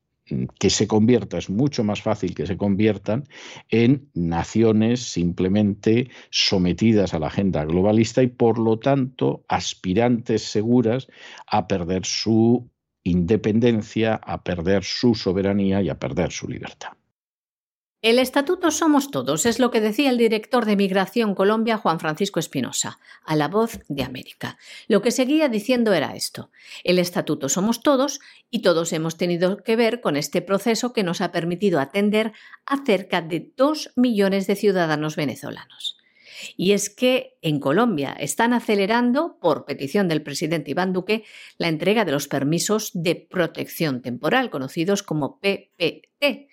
[0.60, 3.26] que se convierta, es mucho más fácil que se conviertan
[3.70, 11.08] en naciones simplemente sometidas a la agenda globalista y por lo tanto aspirantes seguras
[11.48, 12.70] a perder su
[13.04, 16.92] independencia, a perder su soberanía y a perder su libertad.
[18.04, 22.40] El estatuto Somos Todos es lo que decía el director de Migración Colombia, Juan Francisco
[22.40, 24.58] Espinosa, a la voz de América.
[24.88, 26.50] Lo que seguía diciendo era esto.
[26.84, 31.22] El estatuto Somos Todos y todos hemos tenido que ver con este proceso que nos
[31.22, 32.34] ha permitido atender
[32.66, 36.00] a cerca de dos millones de ciudadanos venezolanos.
[36.58, 41.24] Y es que en Colombia están acelerando, por petición del presidente Iván Duque,
[41.60, 46.50] la entrega de los permisos de protección temporal, conocidos como PPT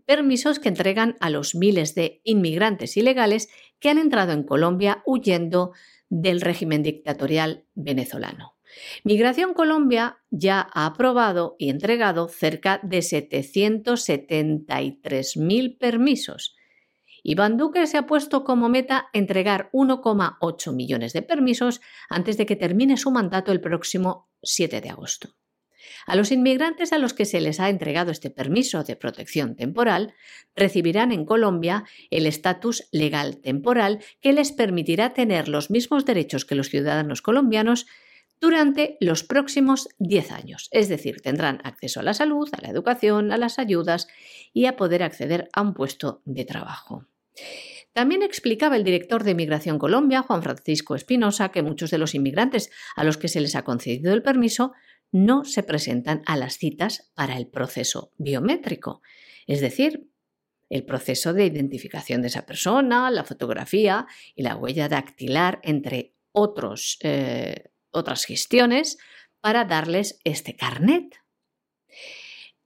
[0.00, 5.72] permisos que entregan a los miles de inmigrantes ilegales que han entrado en Colombia huyendo
[6.08, 8.58] del régimen dictatorial venezolano.
[9.04, 16.54] Migración Colombia ya ha aprobado y entregado cerca de 773.000 permisos.
[17.22, 22.56] Iván Duque se ha puesto como meta entregar 1,8 millones de permisos antes de que
[22.56, 25.30] termine su mandato el próximo 7 de agosto.
[26.06, 30.14] A los inmigrantes a los que se les ha entregado este permiso de protección temporal
[30.56, 36.54] recibirán en Colombia el estatus legal temporal que les permitirá tener los mismos derechos que
[36.54, 37.86] los ciudadanos colombianos
[38.40, 40.68] durante los próximos 10 años.
[40.70, 44.06] Es decir, tendrán acceso a la salud, a la educación, a las ayudas
[44.52, 47.06] y a poder acceder a un puesto de trabajo.
[47.92, 52.70] También explicaba el director de Migración Colombia, Juan Francisco Espinosa, que muchos de los inmigrantes
[52.94, 54.72] a los que se les ha concedido el permiso
[55.12, 59.02] no se presentan a las citas para el proceso biométrico,
[59.46, 60.08] es decir,
[60.68, 66.98] el proceso de identificación de esa persona, la fotografía y la huella dactilar, entre otros,
[67.02, 68.98] eh, otras gestiones,
[69.40, 71.16] para darles este carnet.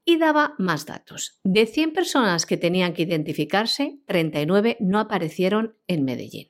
[0.05, 1.39] Y daba más datos.
[1.45, 6.49] De 100 personas que tenían que identificarse, 39 no aparecieron en Medellín.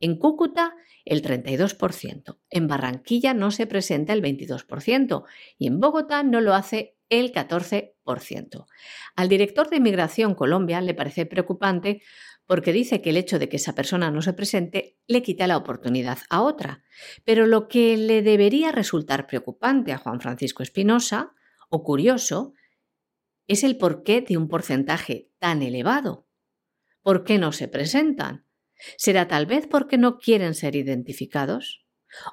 [0.00, 0.74] En Cúcuta
[1.10, 2.38] el 32%.
[2.50, 5.24] En Barranquilla no se presenta el 22%
[5.58, 8.66] y en Bogotá no lo hace el 14%.
[9.16, 12.00] Al director de Migración Colombia le parece preocupante
[12.46, 15.56] porque dice que el hecho de que esa persona no se presente le quita la
[15.56, 16.84] oportunidad a otra.
[17.24, 21.32] Pero lo que le debería resultar preocupante a Juan Francisco Espinosa,
[21.70, 22.54] o curioso,
[23.48, 26.28] es el porqué de un porcentaje tan elevado.
[27.02, 28.46] ¿Por qué no se presentan?
[28.96, 31.84] ¿Será tal vez porque no quieren ser identificados?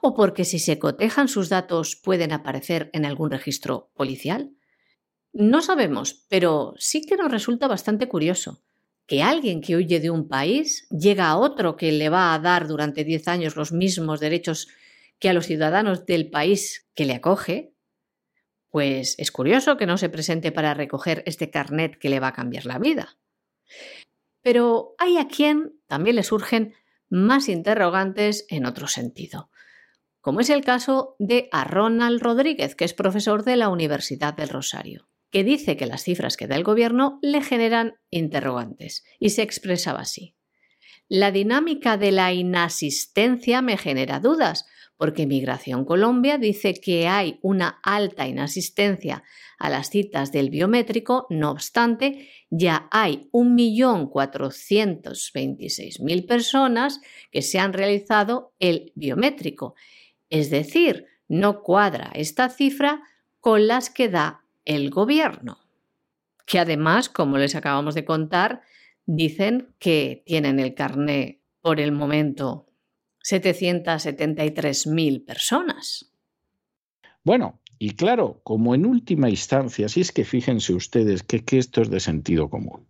[0.01, 4.51] ¿O porque si se cotejan sus datos pueden aparecer en algún registro policial?
[5.33, 8.63] No sabemos, pero sí que nos resulta bastante curioso
[9.05, 12.67] que alguien que huye de un país llega a otro que le va a dar
[12.67, 14.67] durante 10 años los mismos derechos
[15.19, 17.73] que a los ciudadanos del país que le acoge,
[18.69, 22.33] pues es curioso que no se presente para recoger este carnet que le va a
[22.33, 23.17] cambiar la vida.
[24.47, 26.73] Pero hay a quien también le surgen
[27.09, 29.51] más interrogantes en otro sentido,
[30.21, 34.47] como es el caso de a Ronald Rodríguez, que es profesor de la Universidad del
[34.47, 39.41] Rosario, que dice que las cifras que da el gobierno le generan interrogantes y se
[39.41, 40.37] expresaba así.
[41.09, 44.65] La dinámica de la inasistencia me genera dudas,
[44.97, 49.23] porque Migración Colombia dice que hay una alta inasistencia
[49.59, 56.99] a las citas del biométrico, no obstante, ya hay 1.426.000 personas
[57.31, 59.75] que se han realizado el biométrico.
[60.29, 63.01] Es decir, no cuadra esta cifra
[63.39, 65.59] con las que da el gobierno,
[66.45, 68.61] que además, como les acabamos de contar,
[69.05, 72.66] dicen que tienen el carné por el momento
[73.29, 76.11] 773.000 personas.
[77.23, 81.81] Bueno, y claro, como en última instancia, si es que fíjense ustedes que, que esto
[81.81, 82.87] es de sentido común,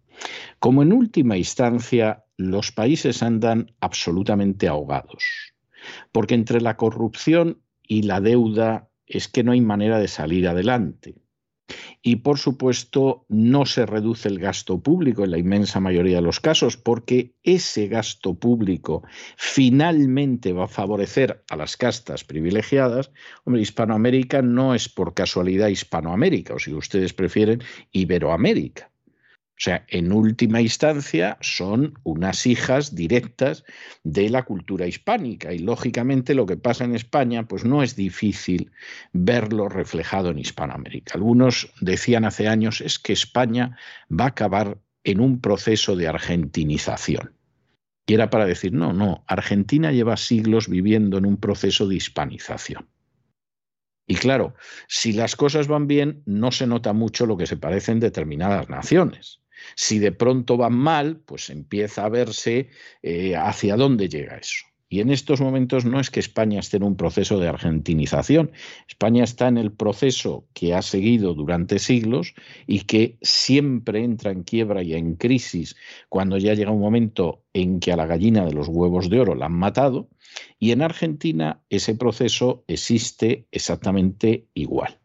[0.60, 5.24] como en última instancia los países andan absolutamente ahogados,
[6.12, 11.16] porque entre la corrupción y la deuda es que no hay manera de salir adelante.
[12.02, 16.40] Y por supuesto, no se reduce el gasto público en la inmensa mayoría de los
[16.40, 19.04] casos, porque ese gasto público
[19.36, 23.12] finalmente va a favorecer a las castas privilegiadas.
[23.44, 27.62] Hombre, Hispanoamérica no es por casualidad Hispanoamérica, o si ustedes prefieren,
[27.92, 28.92] Iberoamérica.
[29.58, 33.64] O sea, en última instancia son unas hijas directas
[34.04, 38.72] de la cultura hispánica y lógicamente lo que pasa en España pues no es difícil
[39.14, 41.16] verlo reflejado en Hispanoamérica.
[41.16, 43.76] Algunos decían hace años es que España
[44.12, 47.34] va a acabar en un proceso de argentinización.
[48.06, 52.88] Y era para decir, no, no, Argentina lleva siglos viviendo en un proceso de hispanización.
[54.06, 54.54] Y claro,
[54.88, 59.42] si las cosas van bien, no se nota mucho lo que se parecen determinadas naciones.
[59.76, 62.70] Si de pronto van mal, pues empieza a verse
[63.02, 64.66] eh, hacia dónde llega eso.
[64.90, 68.52] Y en estos momentos no es que España esté en un proceso de argentinización,
[68.88, 72.34] España está en el proceso que ha seguido durante siglos
[72.68, 75.76] y que siempre entra en quiebra y en crisis
[76.08, 79.36] cuando ya llega un momento en que a la gallina de los huevos de oro
[79.36, 80.10] la han matado,
[80.58, 85.00] y en Argentina ese proceso existe exactamente igual.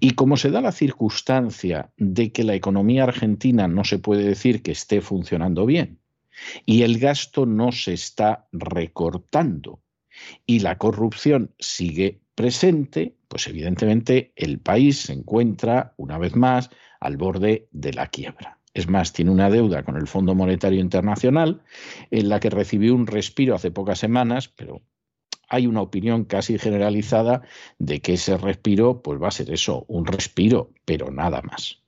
[0.00, 4.62] Y como se da la circunstancia de que la economía argentina no se puede decir
[4.62, 6.00] que esté funcionando bien
[6.66, 9.82] y el gasto no se está recortando
[10.46, 17.16] y la corrupción sigue presente, pues evidentemente el país se encuentra una vez más al
[17.16, 18.58] borde de la quiebra.
[18.74, 21.62] Es más, tiene una deuda con el Fondo Monetario Internacional
[22.10, 24.82] en la que recibió un respiro hace pocas semanas, pero
[25.48, 27.42] hay una opinión casi generalizada
[27.78, 31.82] de que ese respiro pues va a ser eso, un respiro, pero nada más.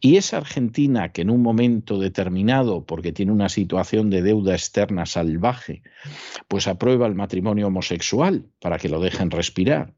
[0.00, 5.06] Y esa Argentina que en un momento determinado, porque tiene una situación de deuda externa
[5.06, 5.82] salvaje,
[6.48, 9.94] pues aprueba el matrimonio homosexual para que lo dejen respirar.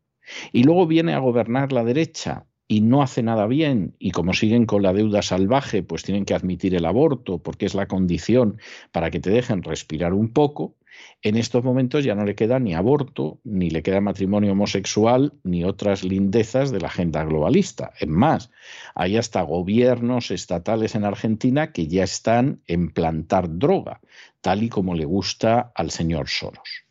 [0.53, 4.67] Y luego viene a gobernar la derecha y no hace nada bien y como siguen
[4.67, 8.59] con la deuda salvaje, pues tienen que admitir el aborto porque es la condición
[8.93, 10.77] para que te dejen respirar un poco,
[11.23, 15.65] en estos momentos ya no le queda ni aborto, ni le queda matrimonio homosexual, ni
[15.65, 17.93] otras lindezas de la agenda globalista.
[18.01, 18.51] Es más,
[18.95, 24.01] hay hasta gobiernos estatales en Argentina que ya están en plantar droga,
[24.41, 26.85] tal y como le gusta al señor Soros.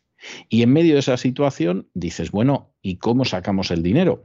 [0.48, 4.22] Y en medio de esa situación dices, bueno, ¿y cómo sacamos el dinero?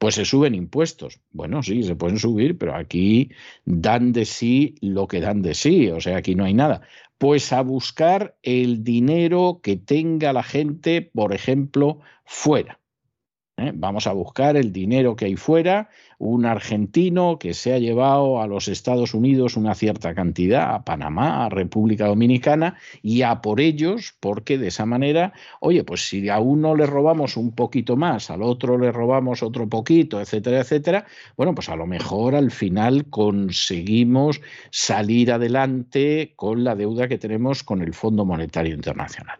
[0.00, 1.20] Pues se suben impuestos.
[1.30, 3.30] Bueno, sí, se pueden subir, pero aquí
[3.66, 6.80] dan de sí lo que dan de sí, o sea, aquí no hay nada.
[7.18, 12.79] Pues a buscar el dinero que tenga la gente, por ejemplo, fuera.
[13.60, 13.72] ¿Eh?
[13.74, 15.88] Vamos a buscar el dinero que hay fuera,
[16.18, 21.46] un argentino que se ha llevado a los Estados Unidos una cierta cantidad, a Panamá,
[21.46, 26.38] a República Dominicana, y a por ellos, porque de esa manera, oye, pues si a
[26.40, 31.06] uno le robamos un poquito más, al otro le robamos otro poquito, etcétera, etcétera,
[31.36, 34.40] bueno, pues a lo mejor al final conseguimos
[34.70, 39.38] salir adelante con la deuda que tenemos con el Fondo Monetario Internacional.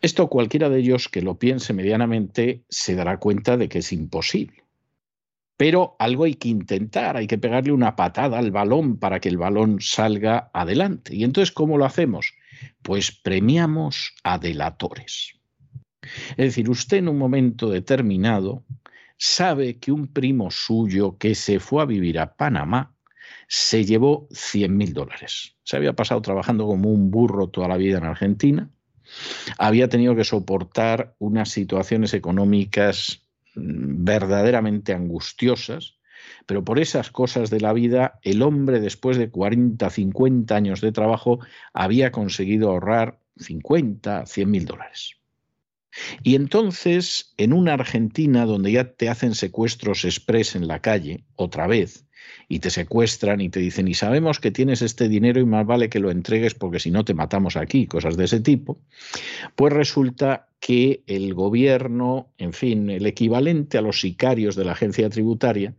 [0.00, 4.64] Esto cualquiera de ellos que lo piense medianamente se dará cuenta de que es imposible.
[5.56, 9.38] Pero algo hay que intentar, hay que pegarle una patada al balón para que el
[9.38, 11.16] balón salga adelante.
[11.16, 12.32] ¿Y entonces cómo lo hacemos?
[12.82, 15.34] Pues premiamos a delatores.
[16.30, 18.64] Es decir, usted en un momento determinado
[19.16, 22.94] sabe que un primo suyo que se fue a vivir a Panamá
[23.48, 25.56] se llevó 100 mil dólares.
[25.64, 28.70] Se había pasado trabajando como un burro toda la vida en Argentina,
[29.58, 33.22] había tenido que soportar unas situaciones económicas
[33.54, 35.98] mm, verdaderamente angustiosas,
[36.46, 40.92] pero por esas cosas de la vida, el hombre después de 40, 50 años de
[40.92, 41.40] trabajo
[41.72, 45.14] había conseguido ahorrar 50, 100 mil dólares.
[46.22, 51.66] Y entonces, en una Argentina donde ya te hacen secuestros express en la calle, otra
[51.66, 52.06] vez,
[52.48, 55.88] y te secuestran y te dicen, y sabemos que tienes este dinero y más vale
[55.88, 58.78] que lo entregues porque si no te matamos aquí, cosas de ese tipo,
[59.54, 65.08] pues resulta que el gobierno, en fin, el equivalente a los sicarios de la agencia
[65.08, 65.74] tributaria,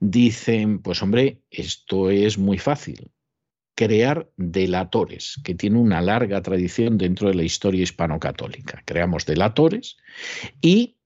[0.00, 3.10] dicen, pues hombre, esto es muy fácil
[3.74, 8.82] crear delatores, que tiene una larga tradición dentro de la historia hispano-católica.
[8.84, 9.96] Creamos delatores
[10.60, 10.96] y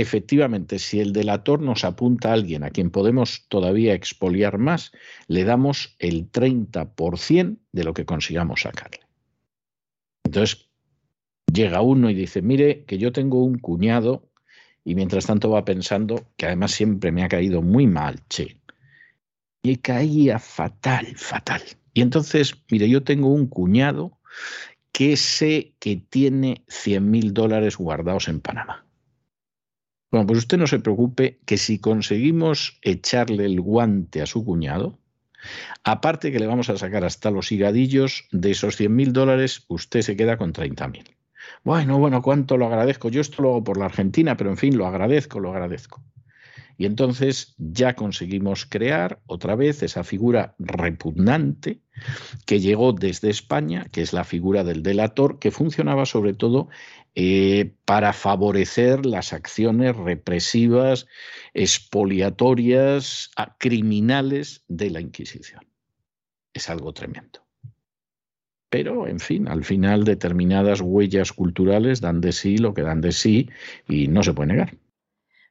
[0.00, 4.92] efectivamente, si el delator nos apunta a alguien a quien podemos todavía expoliar más,
[5.26, 9.00] le damos el 30% de lo que consigamos sacarle.
[10.24, 10.68] Entonces,
[11.52, 14.28] llega uno y dice, mire, que yo tengo un cuñado
[14.84, 18.60] y mientras tanto va pensando que además siempre me ha caído muy mal, che.
[19.62, 21.62] Y caía fatal, fatal.
[21.92, 24.18] Y entonces, mire, yo tengo un cuñado
[24.92, 28.87] que sé que tiene 100 mil dólares guardados en Panamá.
[30.10, 34.98] Bueno, pues usted no se preocupe que si conseguimos echarle el guante a su cuñado,
[35.84, 40.00] aparte que le vamos a sacar hasta los higadillos, de esos 100 mil dólares, usted
[40.02, 41.04] se queda con 30 mil.
[41.62, 43.08] Bueno, bueno, cuánto lo agradezco.
[43.10, 46.02] Yo esto lo hago por la Argentina, pero en fin, lo agradezco, lo agradezco.
[46.80, 51.80] Y entonces ya conseguimos crear otra vez esa figura repugnante
[52.46, 56.68] que llegó desde España, que es la figura del delator, que funcionaba sobre todo
[57.20, 61.08] eh, para favorecer las acciones represivas,
[61.52, 65.66] expoliatorias, criminales de la Inquisición.
[66.54, 67.44] Es algo tremendo.
[68.70, 73.10] Pero, en fin, al final determinadas huellas culturales dan de sí lo que dan de
[73.10, 73.50] sí
[73.88, 74.78] y no se puede negar.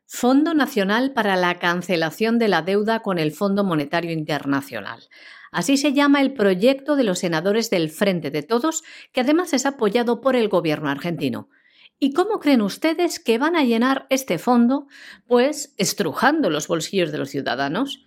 [0.05, 5.09] Fondo Nacional para la Cancelación de la Deuda con el Fondo Monetario Internacional.
[5.51, 9.65] Así se llama el proyecto de los senadores del Frente de Todos, que además es
[9.65, 11.49] apoyado por el gobierno argentino.
[11.99, 14.87] ¿Y cómo creen ustedes que van a llenar este fondo?
[15.25, 18.05] Pues estrujando los bolsillos de los ciudadanos.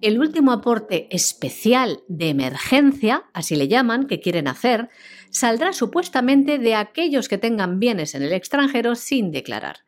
[0.00, 4.88] El último aporte especial de emergencia, así le llaman, que quieren hacer,
[5.30, 9.78] saldrá supuestamente de aquellos que tengan bienes en el extranjero sin declarar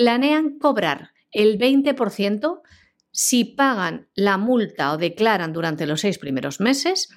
[0.00, 2.62] planean cobrar el 20%
[3.10, 7.10] si pagan la multa o declaran durante los seis primeros meses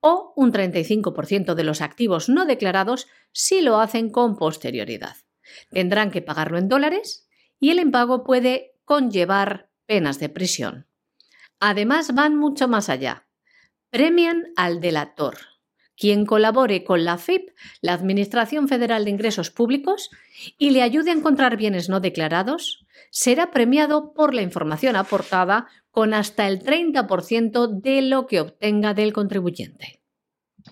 [0.00, 5.16] o un 35% de los activos no declarados si lo hacen con posterioridad.
[5.70, 7.28] Tendrán que pagarlo en dólares
[7.58, 10.86] y el impago puede conllevar penas de prisión.
[11.58, 13.26] Además, van mucho más allá.
[13.90, 15.36] Premian al delator,
[15.96, 17.50] quien colabore con la FIP,
[17.82, 20.10] la Administración Federal de Ingresos Públicos,
[20.56, 26.14] y le ayude a encontrar bienes no declarados, será premiado por la información aportada con
[26.14, 30.02] hasta el 30% de lo que obtenga del contribuyente.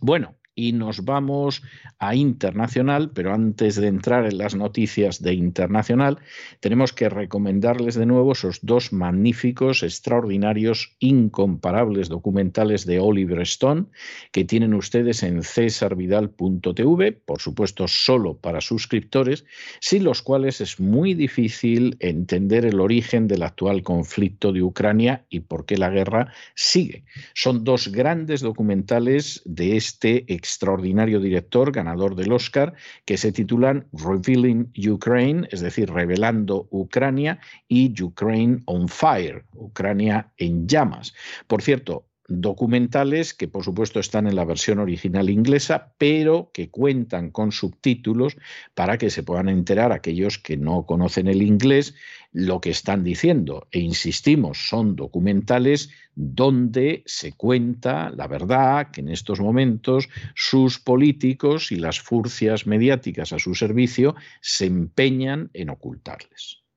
[0.01, 1.63] Bueno, y nos vamos
[2.01, 6.19] a internacional, pero antes de entrar en las noticias de internacional,
[6.59, 13.85] tenemos que recomendarles de nuevo esos dos magníficos, extraordinarios, incomparables documentales de Oliver Stone
[14.33, 19.45] que tienen ustedes en cesarvidal.tv, por supuesto solo para suscriptores,
[19.81, 25.39] sin los cuales es muy difícil entender el origen del actual conflicto de Ucrania y
[25.39, 27.05] por qué la guerra sigue.
[27.33, 32.73] Son dos grandes documentales de este extraordinario director, ganador del Oscar,
[33.05, 37.39] que se titulan Revealing Ukraine, es decir, revelando Ucrania,
[37.69, 41.13] y Ukraine on Fire, Ucrania en llamas.
[41.47, 47.31] Por cierto, documentales que por supuesto están en la versión original inglesa, pero que cuentan
[47.31, 48.37] con subtítulos
[48.75, 51.95] para que se puedan enterar aquellos que no conocen el inglés
[52.33, 53.67] lo que están diciendo.
[53.73, 61.73] E insistimos, son documentales donde se cuenta la verdad que en estos momentos sus políticos
[61.73, 66.68] y las furcias mediáticas a su servicio se empeñan en ocultarles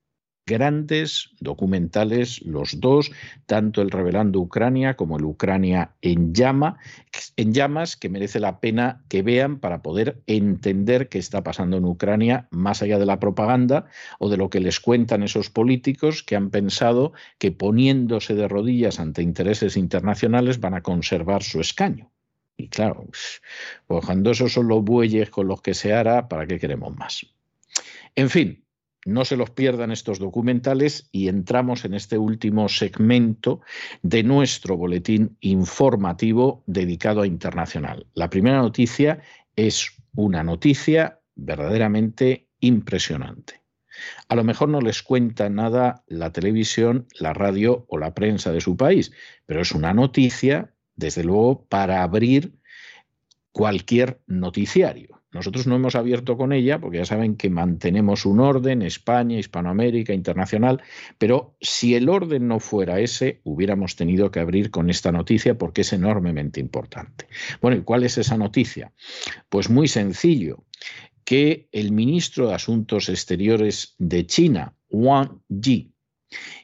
[0.46, 3.10] grandes documentales, los dos,
[3.46, 6.78] tanto el Revelando Ucrania como el Ucrania en, llama,
[7.36, 11.84] en llamas, que merece la pena que vean para poder entender qué está pasando en
[11.84, 13.86] Ucrania más allá de la propaganda
[14.18, 18.98] o de lo que les cuentan esos políticos que han pensado que poniéndose de rodillas
[18.98, 22.10] ante intereses internacionales van a conservar su escaño.
[22.56, 23.06] Y claro,
[23.86, 27.26] pues cuando esos son los bueyes con los que se hará, ¿para qué queremos más?
[28.14, 28.62] En fin,
[29.04, 33.60] no se los pierdan estos documentales y entramos en este último segmento
[34.02, 38.06] de nuestro boletín informativo dedicado a internacional.
[38.14, 39.20] La primera noticia
[39.56, 43.62] es una noticia verdaderamente impresionante.
[44.28, 48.60] A lo mejor no les cuenta nada la televisión, la radio o la prensa de
[48.60, 49.12] su país,
[49.46, 52.54] pero es una noticia, desde luego, para abrir
[53.52, 55.21] cualquier noticiario.
[55.32, 60.12] Nosotros no hemos abierto con ella porque ya saben que mantenemos un orden, España, Hispanoamérica,
[60.12, 60.82] internacional,
[61.18, 65.80] pero si el orden no fuera ese, hubiéramos tenido que abrir con esta noticia porque
[65.80, 67.26] es enormemente importante.
[67.60, 68.92] Bueno, ¿y cuál es esa noticia?
[69.48, 70.64] Pues muy sencillo,
[71.24, 75.92] que el ministro de Asuntos Exteriores de China, Wang Yi,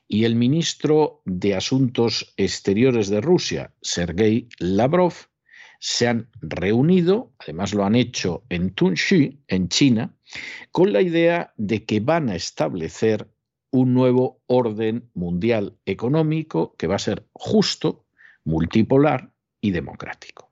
[0.07, 5.28] y el ministro de Asuntos Exteriores de Rusia, Sergei Lavrov,
[5.79, 10.15] se han reunido, además lo han hecho en Tunxi, en China,
[10.73, 13.29] con la idea de que van a establecer
[13.71, 18.05] un nuevo orden mundial económico que va a ser justo,
[18.45, 20.51] multipolar y democrático.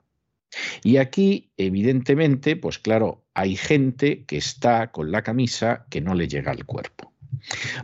[0.83, 6.27] Y aquí, evidentemente, pues claro, hay gente que está con la camisa que no le
[6.27, 7.13] llega al cuerpo.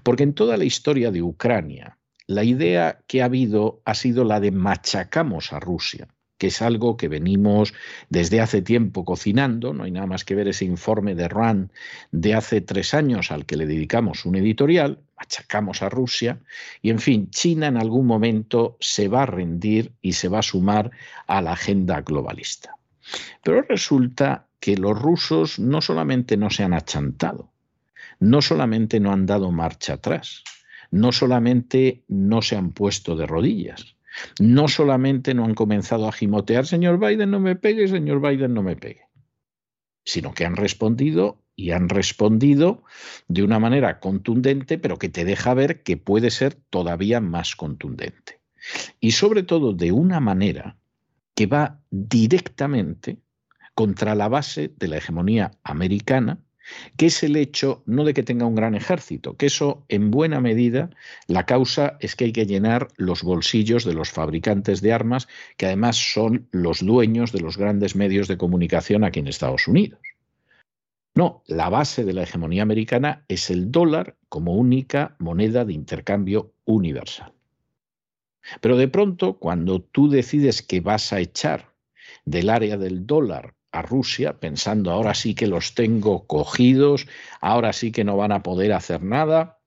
[0.04, 4.40] Porque en toda la historia de Ucrania, la idea que ha habido ha sido la
[4.40, 6.08] de machacamos a Rusia
[6.44, 7.74] que es algo que venimos
[8.10, 9.74] desde hace tiempo cocinando.
[9.74, 11.70] No hay nada más que ver ese informe de RAND
[12.12, 16.42] de hace tres años al que le dedicamos un editorial, achacamos a Rusia,
[16.82, 20.42] y en fin, China en algún momento se va a rendir y se va a
[20.42, 20.92] sumar
[21.28, 22.76] a la agenda globalista.
[23.42, 27.54] Pero resulta que los rusos no solamente no se han achantado,
[28.20, 30.44] no solamente no han dado marcha atrás,
[30.92, 33.96] no solamente no se han puesto de rodillas,
[34.40, 38.64] no solamente no han comenzado a gimotear, señor Biden, no me pegue, señor Biden, no
[38.64, 39.08] me pegue,
[40.04, 42.84] sino que han respondido y han respondido
[43.28, 48.40] de una manera contundente, pero que te deja ver que puede ser todavía más contundente.
[49.00, 50.78] Y sobre todo de una manera
[51.36, 53.18] que va directamente
[53.76, 56.40] contra la base de la hegemonía americana
[56.98, 60.40] que es el hecho no de que tenga un gran ejército, que eso en buena
[60.40, 60.90] medida
[61.28, 65.66] la causa es que hay que llenar los bolsillos de los fabricantes de armas, que
[65.66, 70.00] además son los dueños de los grandes medios de comunicación aquí en Estados Unidos.
[71.16, 76.54] No, la base de la hegemonía americana es el dólar como única moneda de intercambio
[76.66, 77.34] universal.
[78.62, 81.74] Pero de pronto, cuando tú decides que vas a echar
[82.26, 87.08] del área del dólar a Rusia pensando ahora sí que los tengo cogidos,
[87.42, 89.60] ahora sí que no van a poder hacer nada,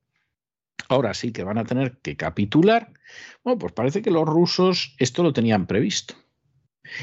[0.89, 2.93] ahora sí que van a tener que capitular.
[3.43, 6.15] Bueno, pues parece que los rusos esto lo tenían previsto.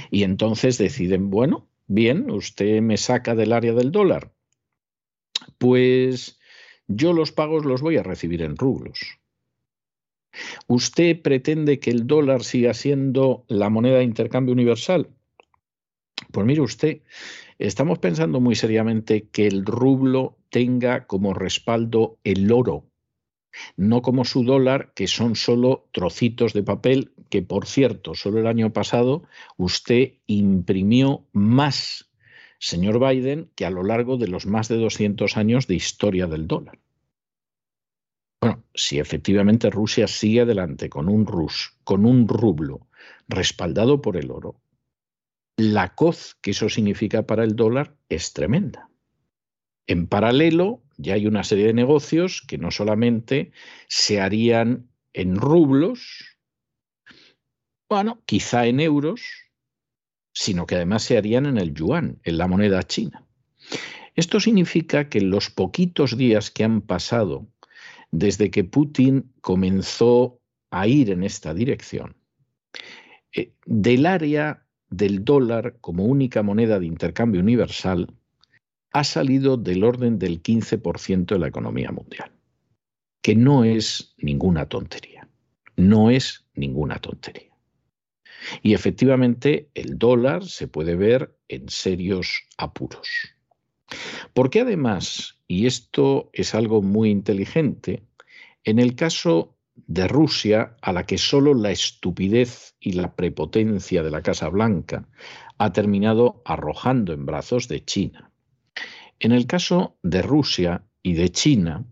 [0.09, 4.31] Y entonces deciden, bueno, bien, usted me saca del área del dólar.
[5.57, 6.39] Pues
[6.87, 9.19] yo los pagos los voy a recibir en rublos.
[10.67, 15.09] ¿Usted pretende que el dólar siga siendo la moneda de intercambio universal?
[16.33, 17.03] Pues mire usted,
[17.59, 22.89] estamos pensando muy seriamente que el rublo tenga como respaldo el oro,
[23.77, 28.47] no como su dólar, que son solo trocitos de papel, que por cierto, solo el
[28.47, 29.21] año pasado
[29.57, 32.11] usted imprimió más,
[32.57, 36.47] señor Biden, que a lo largo de los más de 200 años de historia del
[36.47, 36.79] dólar.
[38.41, 42.87] Bueno, si efectivamente Rusia sigue adelante con un rus, con un rublo
[43.27, 44.62] respaldado por el oro,
[45.57, 48.89] la coz que eso significa para el dólar es tremenda.
[49.85, 53.51] En paralelo, ya hay una serie de negocios que no solamente
[53.87, 56.37] se harían en rublos,
[57.89, 59.21] bueno, quizá en euros,
[60.33, 63.25] sino que además se harían en el yuan, en la moneda china.
[64.15, 67.47] Esto significa que en los poquitos días que han pasado
[68.11, 70.39] desde que Putin comenzó
[70.69, 72.15] a ir en esta dirección,
[73.35, 74.62] eh, del área
[74.97, 78.13] del dólar como única moneda de intercambio universal
[78.91, 82.31] ha salido del orden del 15% de la economía mundial,
[83.21, 85.27] que no es ninguna tontería,
[85.75, 87.51] no es ninguna tontería.
[88.61, 93.07] Y efectivamente el dólar se puede ver en serios apuros.
[94.33, 98.03] Porque además, y esto es algo muy inteligente,
[98.63, 104.11] en el caso de Rusia, a la que solo la estupidez y la prepotencia de
[104.11, 105.07] la Casa Blanca
[105.57, 108.31] ha terminado arrojando en brazos de China.
[109.19, 111.85] En el caso de Rusia y de China,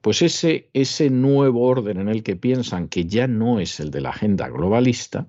[0.00, 4.00] pues ese, ese nuevo orden en el que piensan que ya no es el de
[4.00, 5.26] la agenda globalista,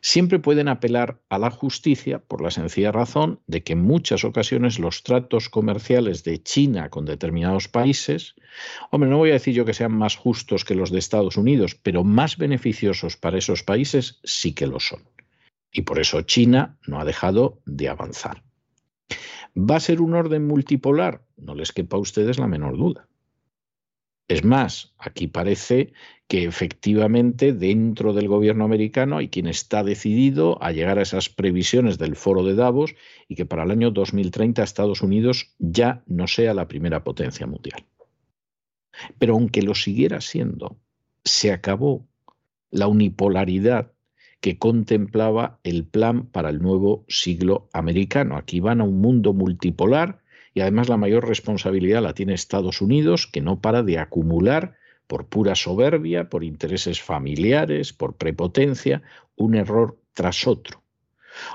[0.00, 4.78] siempre pueden apelar a la justicia por la sencilla razón de que en muchas ocasiones
[4.78, 8.34] los tratos comerciales de China con determinados países,
[8.90, 11.74] hombre, no voy a decir yo que sean más justos que los de Estados Unidos,
[11.74, 15.02] pero más beneficiosos para esos países sí que lo son.
[15.72, 18.42] Y por eso China no ha dejado de avanzar.
[19.56, 21.22] ¿Va a ser un orden multipolar?
[21.36, 23.08] No les quepa a ustedes la menor duda.
[24.28, 25.92] Es más, aquí parece
[26.26, 31.98] que efectivamente dentro del gobierno americano hay quien está decidido a llegar a esas previsiones
[31.98, 32.94] del foro de Davos
[33.28, 37.84] y que para el año 2030 Estados Unidos ya no sea la primera potencia mundial.
[39.18, 40.76] Pero aunque lo siguiera siendo,
[41.24, 42.08] se acabó
[42.70, 43.92] la unipolaridad
[44.40, 48.36] que contemplaba el plan para el nuevo siglo americano.
[48.36, 50.20] Aquí van a un mundo multipolar
[50.56, 55.26] y además la mayor responsabilidad la tiene Estados Unidos, que no para de acumular por
[55.28, 59.02] pura soberbia, por intereses familiares, por prepotencia,
[59.36, 60.82] un error tras otro.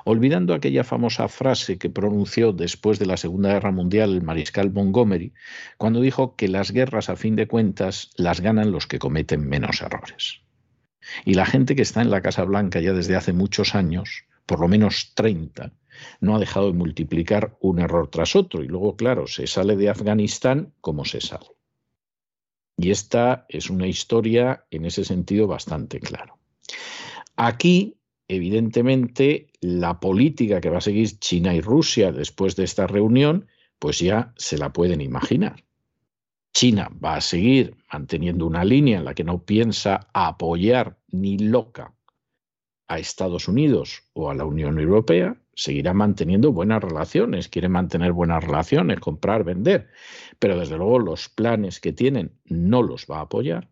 [0.05, 5.33] Olvidando aquella famosa frase que pronunció después de la Segunda Guerra Mundial el mariscal Montgomery,
[5.79, 9.81] cuando dijo que las guerras a fin de cuentas las ganan los que cometen menos
[9.81, 10.41] errores.
[11.25, 14.59] Y la gente que está en la Casa Blanca ya desde hace muchos años, por
[14.59, 15.73] lo menos 30,
[16.19, 18.63] no ha dejado de multiplicar un error tras otro.
[18.63, 21.47] Y luego, claro, se sale de Afganistán como se sale.
[22.77, 26.39] Y esta es una historia en ese sentido bastante claro.
[27.35, 27.97] Aquí,
[28.27, 33.47] evidentemente, la política que va a seguir China y Rusia después de esta reunión,
[33.77, 35.63] pues ya se la pueden imaginar.
[36.53, 41.93] China va a seguir manteniendo una línea en la que no piensa apoyar ni loca
[42.87, 48.43] a Estados Unidos o a la Unión Europea, seguirá manteniendo buenas relaciones, quiere mantener buenas
[48.43, 49.89] relaciones, comprar, vender,
[50.39, 53.69] pero desde luego los planes que tienen no los va a apoyar.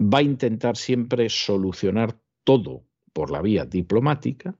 [0.00, 4.56] Va a intentar siempre solucionar todo por la vía diplomática.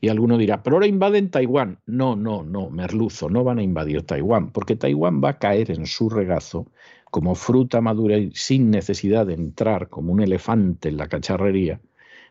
[0.00, 1.78] Y alguno dirá, pero ahora invaden Taiwán.
[1.86, 5.86] No, no, no, merluzo, no van a invadir Taiwán, porque Taiwán va a caer en
[5.86, 6.72] su regazo
[7.12, 11.80] como fruta madura y sin necesidad de entrar como un elefante en la cacharrería,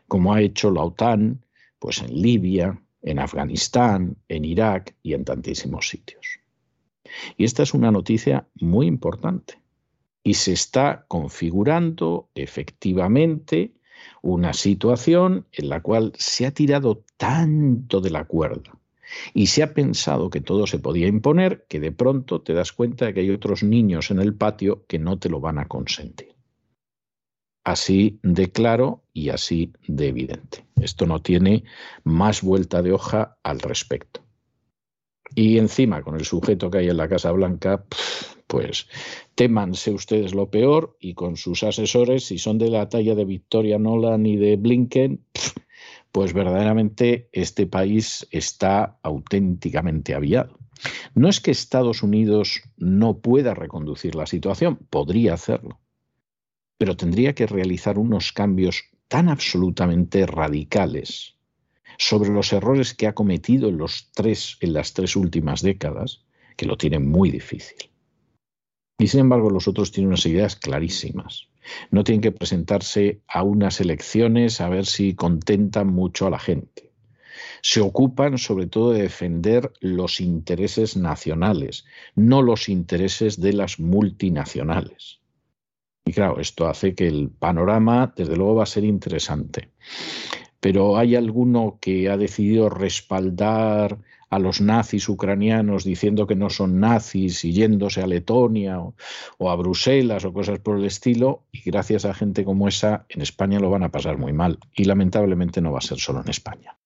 [0.06, 1.42] como ha hecho la OTAN,
[1.78, 6.40] pues en Libia, en Afganistán, en Irak y en tantísimos sitios.
[7.36, 9.60] Y esta es una noticia muy importante.
[10.22, 13.72] Y se está configurando efectivamente
[14.22, 18.78] una situación en la cual se ha tirado tanto de la cuerda
[19.32, 23.06] y se ha pensado que todo se podía imponer que de pronto te das cuenta
[23.06, 26.37] de que hay otros niños en el patio que no te lo van a consentir.
[27.68, 30.64] Así de claro y así de evidente.
[30.80, 31.64] Esto no tiene
[32.02, 34.22] más vuelta de hoja al respecto.
[35.34, 37.84] Y encima, con el sujeto que hay en la Casa Blanca,
[38.46, 38.88] pues
[39.34, 43.78] témanse ustedes lo peor y con sus asesores, si son de la talla de Victoria
[43.78, 45.26] Nolan y de Blinken,
[46.10, 50.58] pues verdaderamente este país está auténticamente aviado.
[51.14, 55.80] No es que Estados Unidos no pueda reconducir la situación, podría hacerlo,
[56.78, 61.34] pero tendría que realizar unos cambios tan absolutamente radicales
[61.98, 66.24] sobre los errores que ha cometido en, los tres, en las tres últimas décadas,
[66.56, 67.90] que lo tienen muy difícil.
[68.98, 71.48] Y sin embargo, los otros tienen unas ideas clarísimas.
[71.90, 76.90] No tienen que presentarse a unas elecciones a ver si contentan mucho a la gente.
[77.62, 85.20] Se ocupan sobre todo de defender los intereses nacionales, no los intereses de las multinacionales.
[86.08, 89.72] Y claro, esto hace que el panorama, desde luego, va a ser interesante.
[90.58, 93.98] Pero hay alguno que ha decidido respaldar
[94.30, 98.94] a los nazis ucranianos diciendo que no son nazis y yéndose a Letonia o,
[99.36, 103.20] o, a Bruselas o cosas por el estilo, y gracias a gente como esa, en
[103.20, 104.58] España lo van a pasar muy mal.
[104.74, 106.78] Y lamentablemente no va a ser solo en España.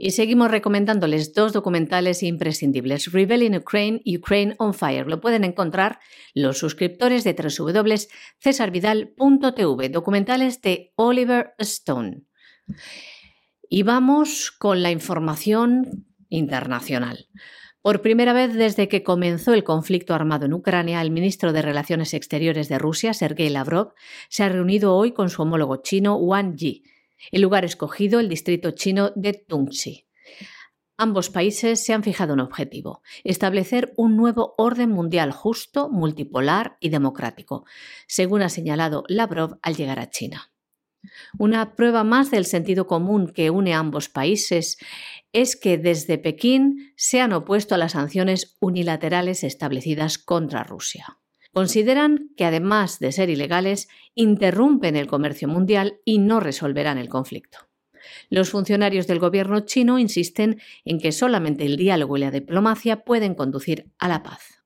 [0.00, 5.08] Y seguimos recomendándoles dos documentales imprescindibles, Rebel in Ukraine y Ukraine on Fire.
[5.08, 5.98] Lo pueden encontrar
[6.34, 12.22] los suscriptores de www.cesarvidal.tv, documentales de Oliver Stone.
[13.68, 17.26] Y vamos con la información internacional.
[17.82, 22.14] Por primera vez desde que comenzó el conflicto armado en Ucrania, el ministro de Relaciones
[22.14, 23.94] Exteriores de Rusia, Sergei Lavrov,
[24.28, 26.84] se ha reunido hoy con su homólogo chino Wang Yi
[27.30, 30.06] el lugar escogido, el distrito chino de Tungxi.
[31.00, 36.88] Ambos países se han fijado un objetivo, establecer un nuevo orden mundial justo, multipolar y
[36.88, 37.64] democrático,
[38.08, 40.50] según ha señalado Lavrov al llegar a China.
[41.38, 44.78] Una prueba más del sentido común que une a ambos países
[45.32, 51.18] es que desde Pekín se han opuesto a las sanciones unilaterales establecidas contra Rusia.
[51.58, 57.58] Consideran que además de ser ilegales, interrumpen el comercio mundial y no resolverán el conflicto.
[58.30, 63.34] Los funcionarios del gobierno chino insisten en que solamente el diálogo y la diplomacia pueden
[63.34, 64.57] conducir a la paz.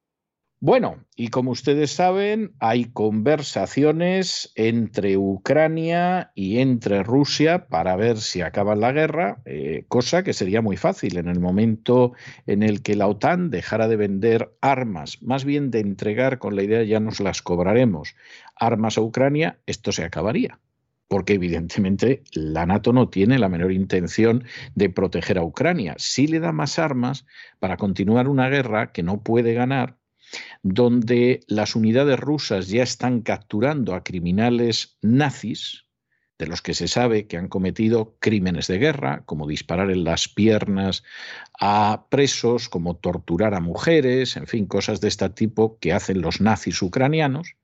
[0.64, 8.42] Bueno, y como ustedes saben, hay conversaciones entre Ucrania y entre Rusia para ver si
[8.42, 12.12] acaba la guerra, eh, cosa que sería muy fácil en el momento
[12.46, 16.62] en el que la OTAN dejara de vender armas, más bien de entregar con la
[16.62, 18.14] idea ya nos las cobraremos
[18.54, 20.60] armas a Ucrania, esto se acabaría
[21.08, 24.44] porque evidentemente la NATO no tiene la menor intención
[24.74, 25.94] de proteger a Ucrania.
[25.98, 27.26] Sí le da más armas
[27.58, 29.98] para continuar una guerra que no puede ganar
[30.62, 35.84] donde las unidades rusas ya están capturando a criminales nazis,
[36.38, 40.26] de los que se sabe que han cometido crímenes de guerra, como disparar en las
[40.26, 41.04] piernas
[41.60, 46.40] a presos, como torturar a mujeres, en fin, cosas de este tipo que hacen los
[46.40, 47.54] nazis ucranianos.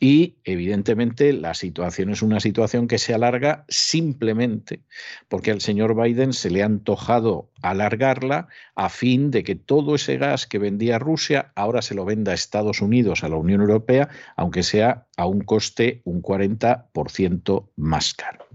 [0.00, 4.82] Y evidentemente la situación es una situación que se alarga simplemente
[5.28, 8.46] porque al señor Biden se le ha antojado alargarla
[8.76, 12.36] a fin de que todo ese gas que vendía Rusia ahora se lo venda a
[12.36, 18.46] Estados Unidos, a la Unión Europea, aunque sea a un coste un 40% más caro.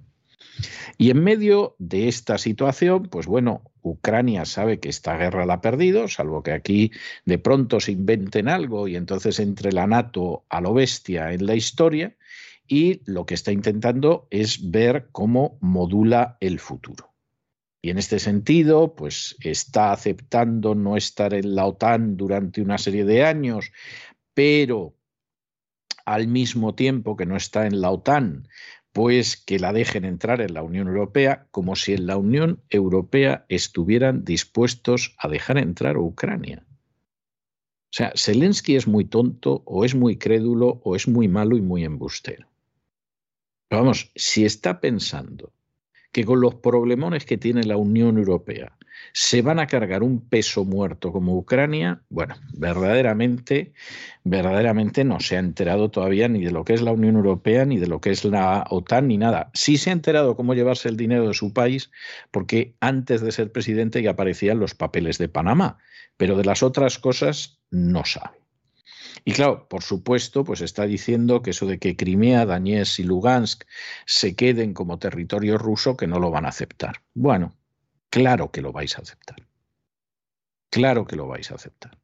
[0.97, 5.61] Y en medio de esta situación, pues bueno, Ucrania sabe que esta guerra la ha
[5.61, 6.91] perdido, salvo que aquí
[7.25, 11.55] de pronto se inventen algo y entonces entre la NATO a lo bestia en la
[11.55, 12.15] historia,
[12.67, 17.13] y lo que está intentando es ver cómo modula el futuro.
[17.81, 23.03] Y en este sentido, pues está aceptando no estar en la OTAN durante una serie
[23.03, 23.73] de años,
[24.33, 24.95] pero
[26.05, 28.47] al mismo tiempo que no está en la OTAN,
[28.93, 33.45] pues que la dejen entrar en la Unión Europea como si en la Unión Europea
[33.49, 36.63] estuvieran dispuestos a dejar entrar a Ucrania.
[37.93, 41.61] O sea, Zelensky es muy tonto o es muy crédulo o es muy malo y
[41.61, 42.47] muy embustero.
[43.67, 45.51] Pero vamos, si está pensando
[46.11, 48.77] que con los problemones que tiene la Unión Europea
[49.13, 53.73] se van a cargar un peso muerto como Ucrania, bueno, verdaderamente,
[54.23, 57.77] verdaderamente no se ha enterado todavía ni de lo que es la Unión Europea, ni
[57.77, 59.51] de lo que es la OTAN, ni nada.
[59.53, 61.91] Sí se ha enterado cómo llevarse el dinero de su país,
[62.31, 65.77] porque antes de ser presidente ya aparecían los papeles de Panamá,
[66.17, 68.43] pero de las otras cosas no sabe.
[69.25, 73.63] Y claro, por supuesto, pues está diciendo que eso de que Crimea, Donetsk y Lugansk
[74.05, 77.01] se queden como territorio ruso, que no lo van a aceptar.
[77.13, 77.55] Bueno,
[78.13, 79.37] Claro que lo vais a aceptar.
[80.69, 81.97] Claro que lo vais a aceptar.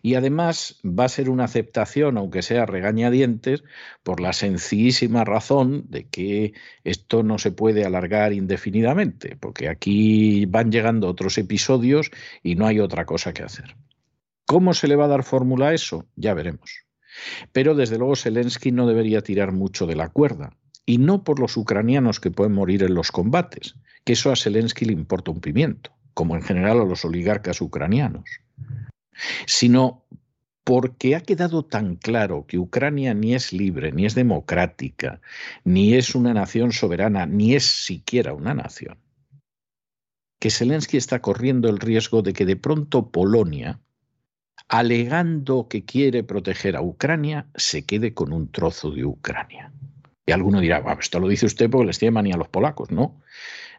[0.00, 3.64] Y además va a ser una aceptación, aunque sea regañadientes,
[4.04, 6.52] por la sencillísima razón de que
[6.84, 12.12] esto no se puede alargar indefinidamente, porque aquí van llegando otros episodios
[12.44, 13.74] y no hay otra cosa que hacer.
[14.46, 16.06] ¿Cómo se le va a dar fórmula a eso?
[16.14, 16.86] Ya veremos.
[17.50, 20.56] Pero desde luego Zelensky no debería tirar mucho de la cuerda,
[20.88, 23.74] y no por los ucranianos que pueden morir en los combates,
[24.04, 28.24] que eso a Zelensky le importa un pimiento, como en general a los oligarcas ucranianos,
[29.44, 30.06] sino
[30.64, 35.20] porque ha quedado tan claro que Ucrania ni es libre, ni es democrática,
[35.62, 38.96] ni es una nación soberana, ni es siquiera una nación,
[40.40, 43.78] que Zelensky está corriendo el riesgo de que de pronto Polonia,
[44.68, 49.70] alegando que quiere proteger a Ucrania, se quede con un trozo de Ucrania.
[50.28, 52.90] Y alguno dirá, esto lo dice usted porque les tiene manía a los polacos.
[52.90, 53.22] No,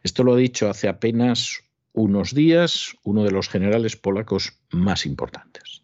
[0.02, 5.84] esto lo ha dicho hace apenas unos días uno de los generales polacos más importantes.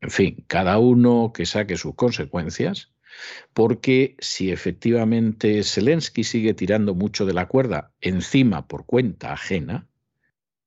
[0.00, 2.92] En fin, cada uno que saque sus consecuencias,
[3.52, 9.86] porque si efectivamente Zelensky sigue tirando mucho de la cuerda encima por cuenta ajena,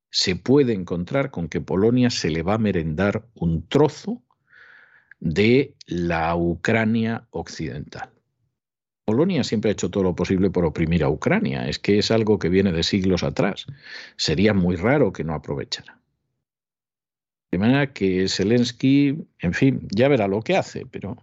[0.10, 4.24] se puede encontrar con que Polonia se le va a merendar un trozo
[5.26, 8.12] de la Ucrania occidental.
[9.06, 11.68] Polonia siempre ha hecho todo lo posible por oprimir a Ucrania.
[11.68, 13.66] Es que es algo que viene de siglos atrás.
[14.18, 16.00] Sería muy raro que no aprovechara.
[17.52, 21.18] De manera que Zelensky, en fin, ya verá lo que hace, pero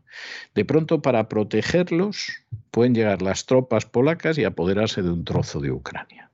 [0.55, 2.33] de pronto para protegerlos
[2.73, 6.31] pueden llegar las tropas polacas y apoderarse de un trozo de Ucrania.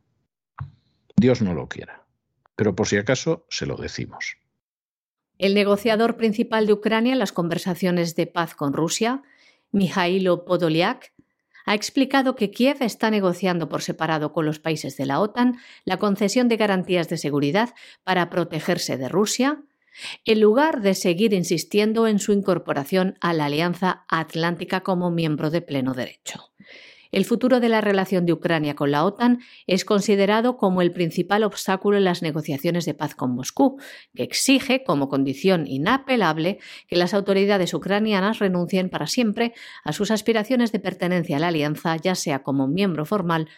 [1.16, 2.06] Dios no lo quiera,
[2.56, 4.37] pero por si acaso se lo decimos.
[5.38, 9.22] El negociador principal de Ucrania en las conversaciones de paz con Rusia,
[9.70, 11.12] Mijailo Podolyak,
[11.64, 15.98] ha explicado que Kiev está negociando por separado con los países de la OTAN la
[15.98, 19.62] concesión de garantías de seguridad para protegerse de Rusia,
[20.24, 25.60] en lugar de seguir insistiendo en su incorporación a la Alianza Atlántica como miembro de
[25.60, 26.50] pleno derecho.
[27.10, 31.42] El futuro de la relación de Ucrania con la OTAN es considerado como el principal
[31.42, 33.78] obstáculo en las negociaciones de paz con Moscú,
[34.14, 39.54] que exige, como condición inapelable, que las autoridades ucranianas renuncien para siempre
[39.84, 43.48] a sus aspiraciones de pertenencia a la alianza, ya sea como miembro formal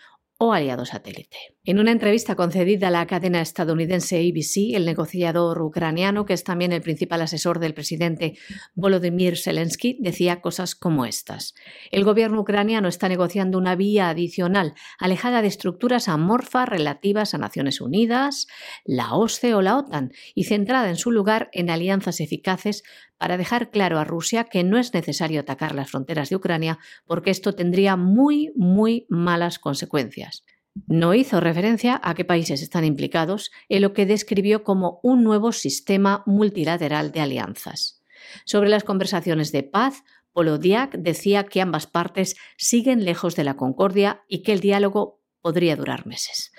[0.43, 1.36] o aliado satélite.
[1.64, 6.72] En una entrevista concedida a la cadena estadounidense ABC, el negociador ucraniano, que es también
[6.72, 8.38] el principal asesor del presidente
[8.74, 11.55] Volodymyr Zelensky, decía cosas como estas.
[11.91, 17.82] El gobierno ucraniano está negociando una vía adicional, alejada de estructuras amorfas relativas a Naciones
[17.82, 18.47] Unidas,
[18.86, 22.82] la OSCE o la OTAN, y centrada en su lugar en alianzas eficaces
[23.20, 27.30] para dejar claro a Rusia que no es necesario atacar las fronteras de Ucrania porque
[27.30, 30.42] esto tendría muy, muy malas consecuencias.
[30.86, 35.52] No hizo referencia a qué países están implicados en lo que describió como un nuevo
[35.52, 38.02] sistema multilateral de alianzas.
[38.46, 40.02] Sobre las conversaciones de paz,
[40.32, 45.76] Polodiak decía que ambas partes siguen lejos de la concordia y que el diálogo podría
[45.76, 46.52] durar meses.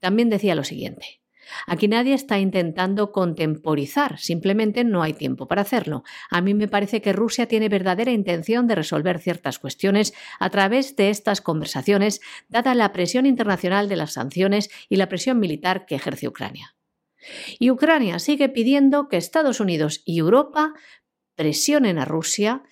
[0.00, 1.20] También decía lo siguiente.
[1.66, 6.04] Aquí nadie está intentando contemporizar, simplemente no hay tiempo para hacerlo.
[6.30, 10.96] A mí me parece que Rusia tiene verdadera intención de resolver ciertas cuestiones a través
[10.96, 15.94] de estas conversaciones, dada la presión internacional de las sanciones y la presión militar que
[15.94, 16.74] ejerce Ucrania.
[17.58, 20.74] Y Ucrania sigue pidiendo que Estados Unidos y Europa
[21.34, 22.62] presionen a Rusia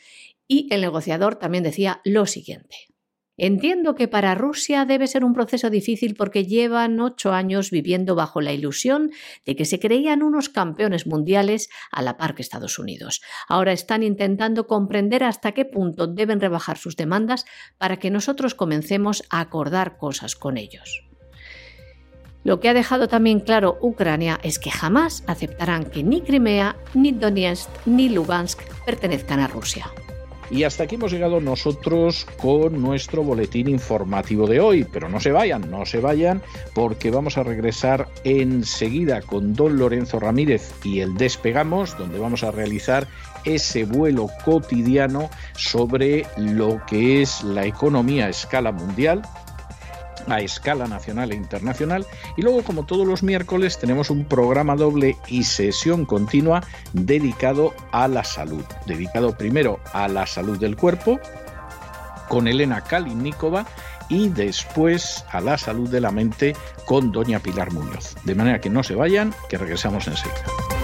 [0.49, 2.77] y el negociador también decía lo siguiente.
[3.39, 8.41] Entiendo que para Rusia debe ser un proceso difícil porque llevan ocho años viviendo bajo
[8.41, 9.11] la ilusión
[9.45, 13.21] de que se creían unos campeones mundiales a la par que Estados Unidos.
[13.47, 17.45] Ahora están intentando comprender hasta qué punto deben rebajar sus demandas
[17.77, 21.07] para que nosotros comencemos a acordar cosas con ellos.
[22.43, 27.11] Lo que ha dejado también claro Ucrania es que jamás aceptarán que ni Crimea, ni
[27.11, 29.91] Donetsk, ni Lugansk pertenezcan a Rusia.
[30.51, 35.33] Y hasta aquí hemos llegado nosotros con nuestro boletín informativo de hoy, pero no se
[35.33, 36.41] vayan, no se vayan,
[36.75, 42.53] porque vamos a regresar enseguida con don Lorenzo Ramírez y el Despegamos, donde vamos a
[42.53, 43.09] realizar
[43.45, 49.23] ese vuelo cotidiano sobre lo que es la economía a escala mundial,
[50.29, 52.07] a escala nacional e internacional.
[52.37, 56.63] Y luego, como todos los miércoles, tenemos un programa doble y sesión continua
[56.93, 58.65] dedicado a la salud.
[58.87, 61.21] Dedicado primero a la salud del cuerpo,
[62.29, 63.67] con Elena Kalinikova
[64.09, 66.55] y después a la salud de la mente
[66.85, 68.15] con doña Pilar Muñoz.
[68.25, 70.76] De manera que no se vayan, que regresamos enseguida.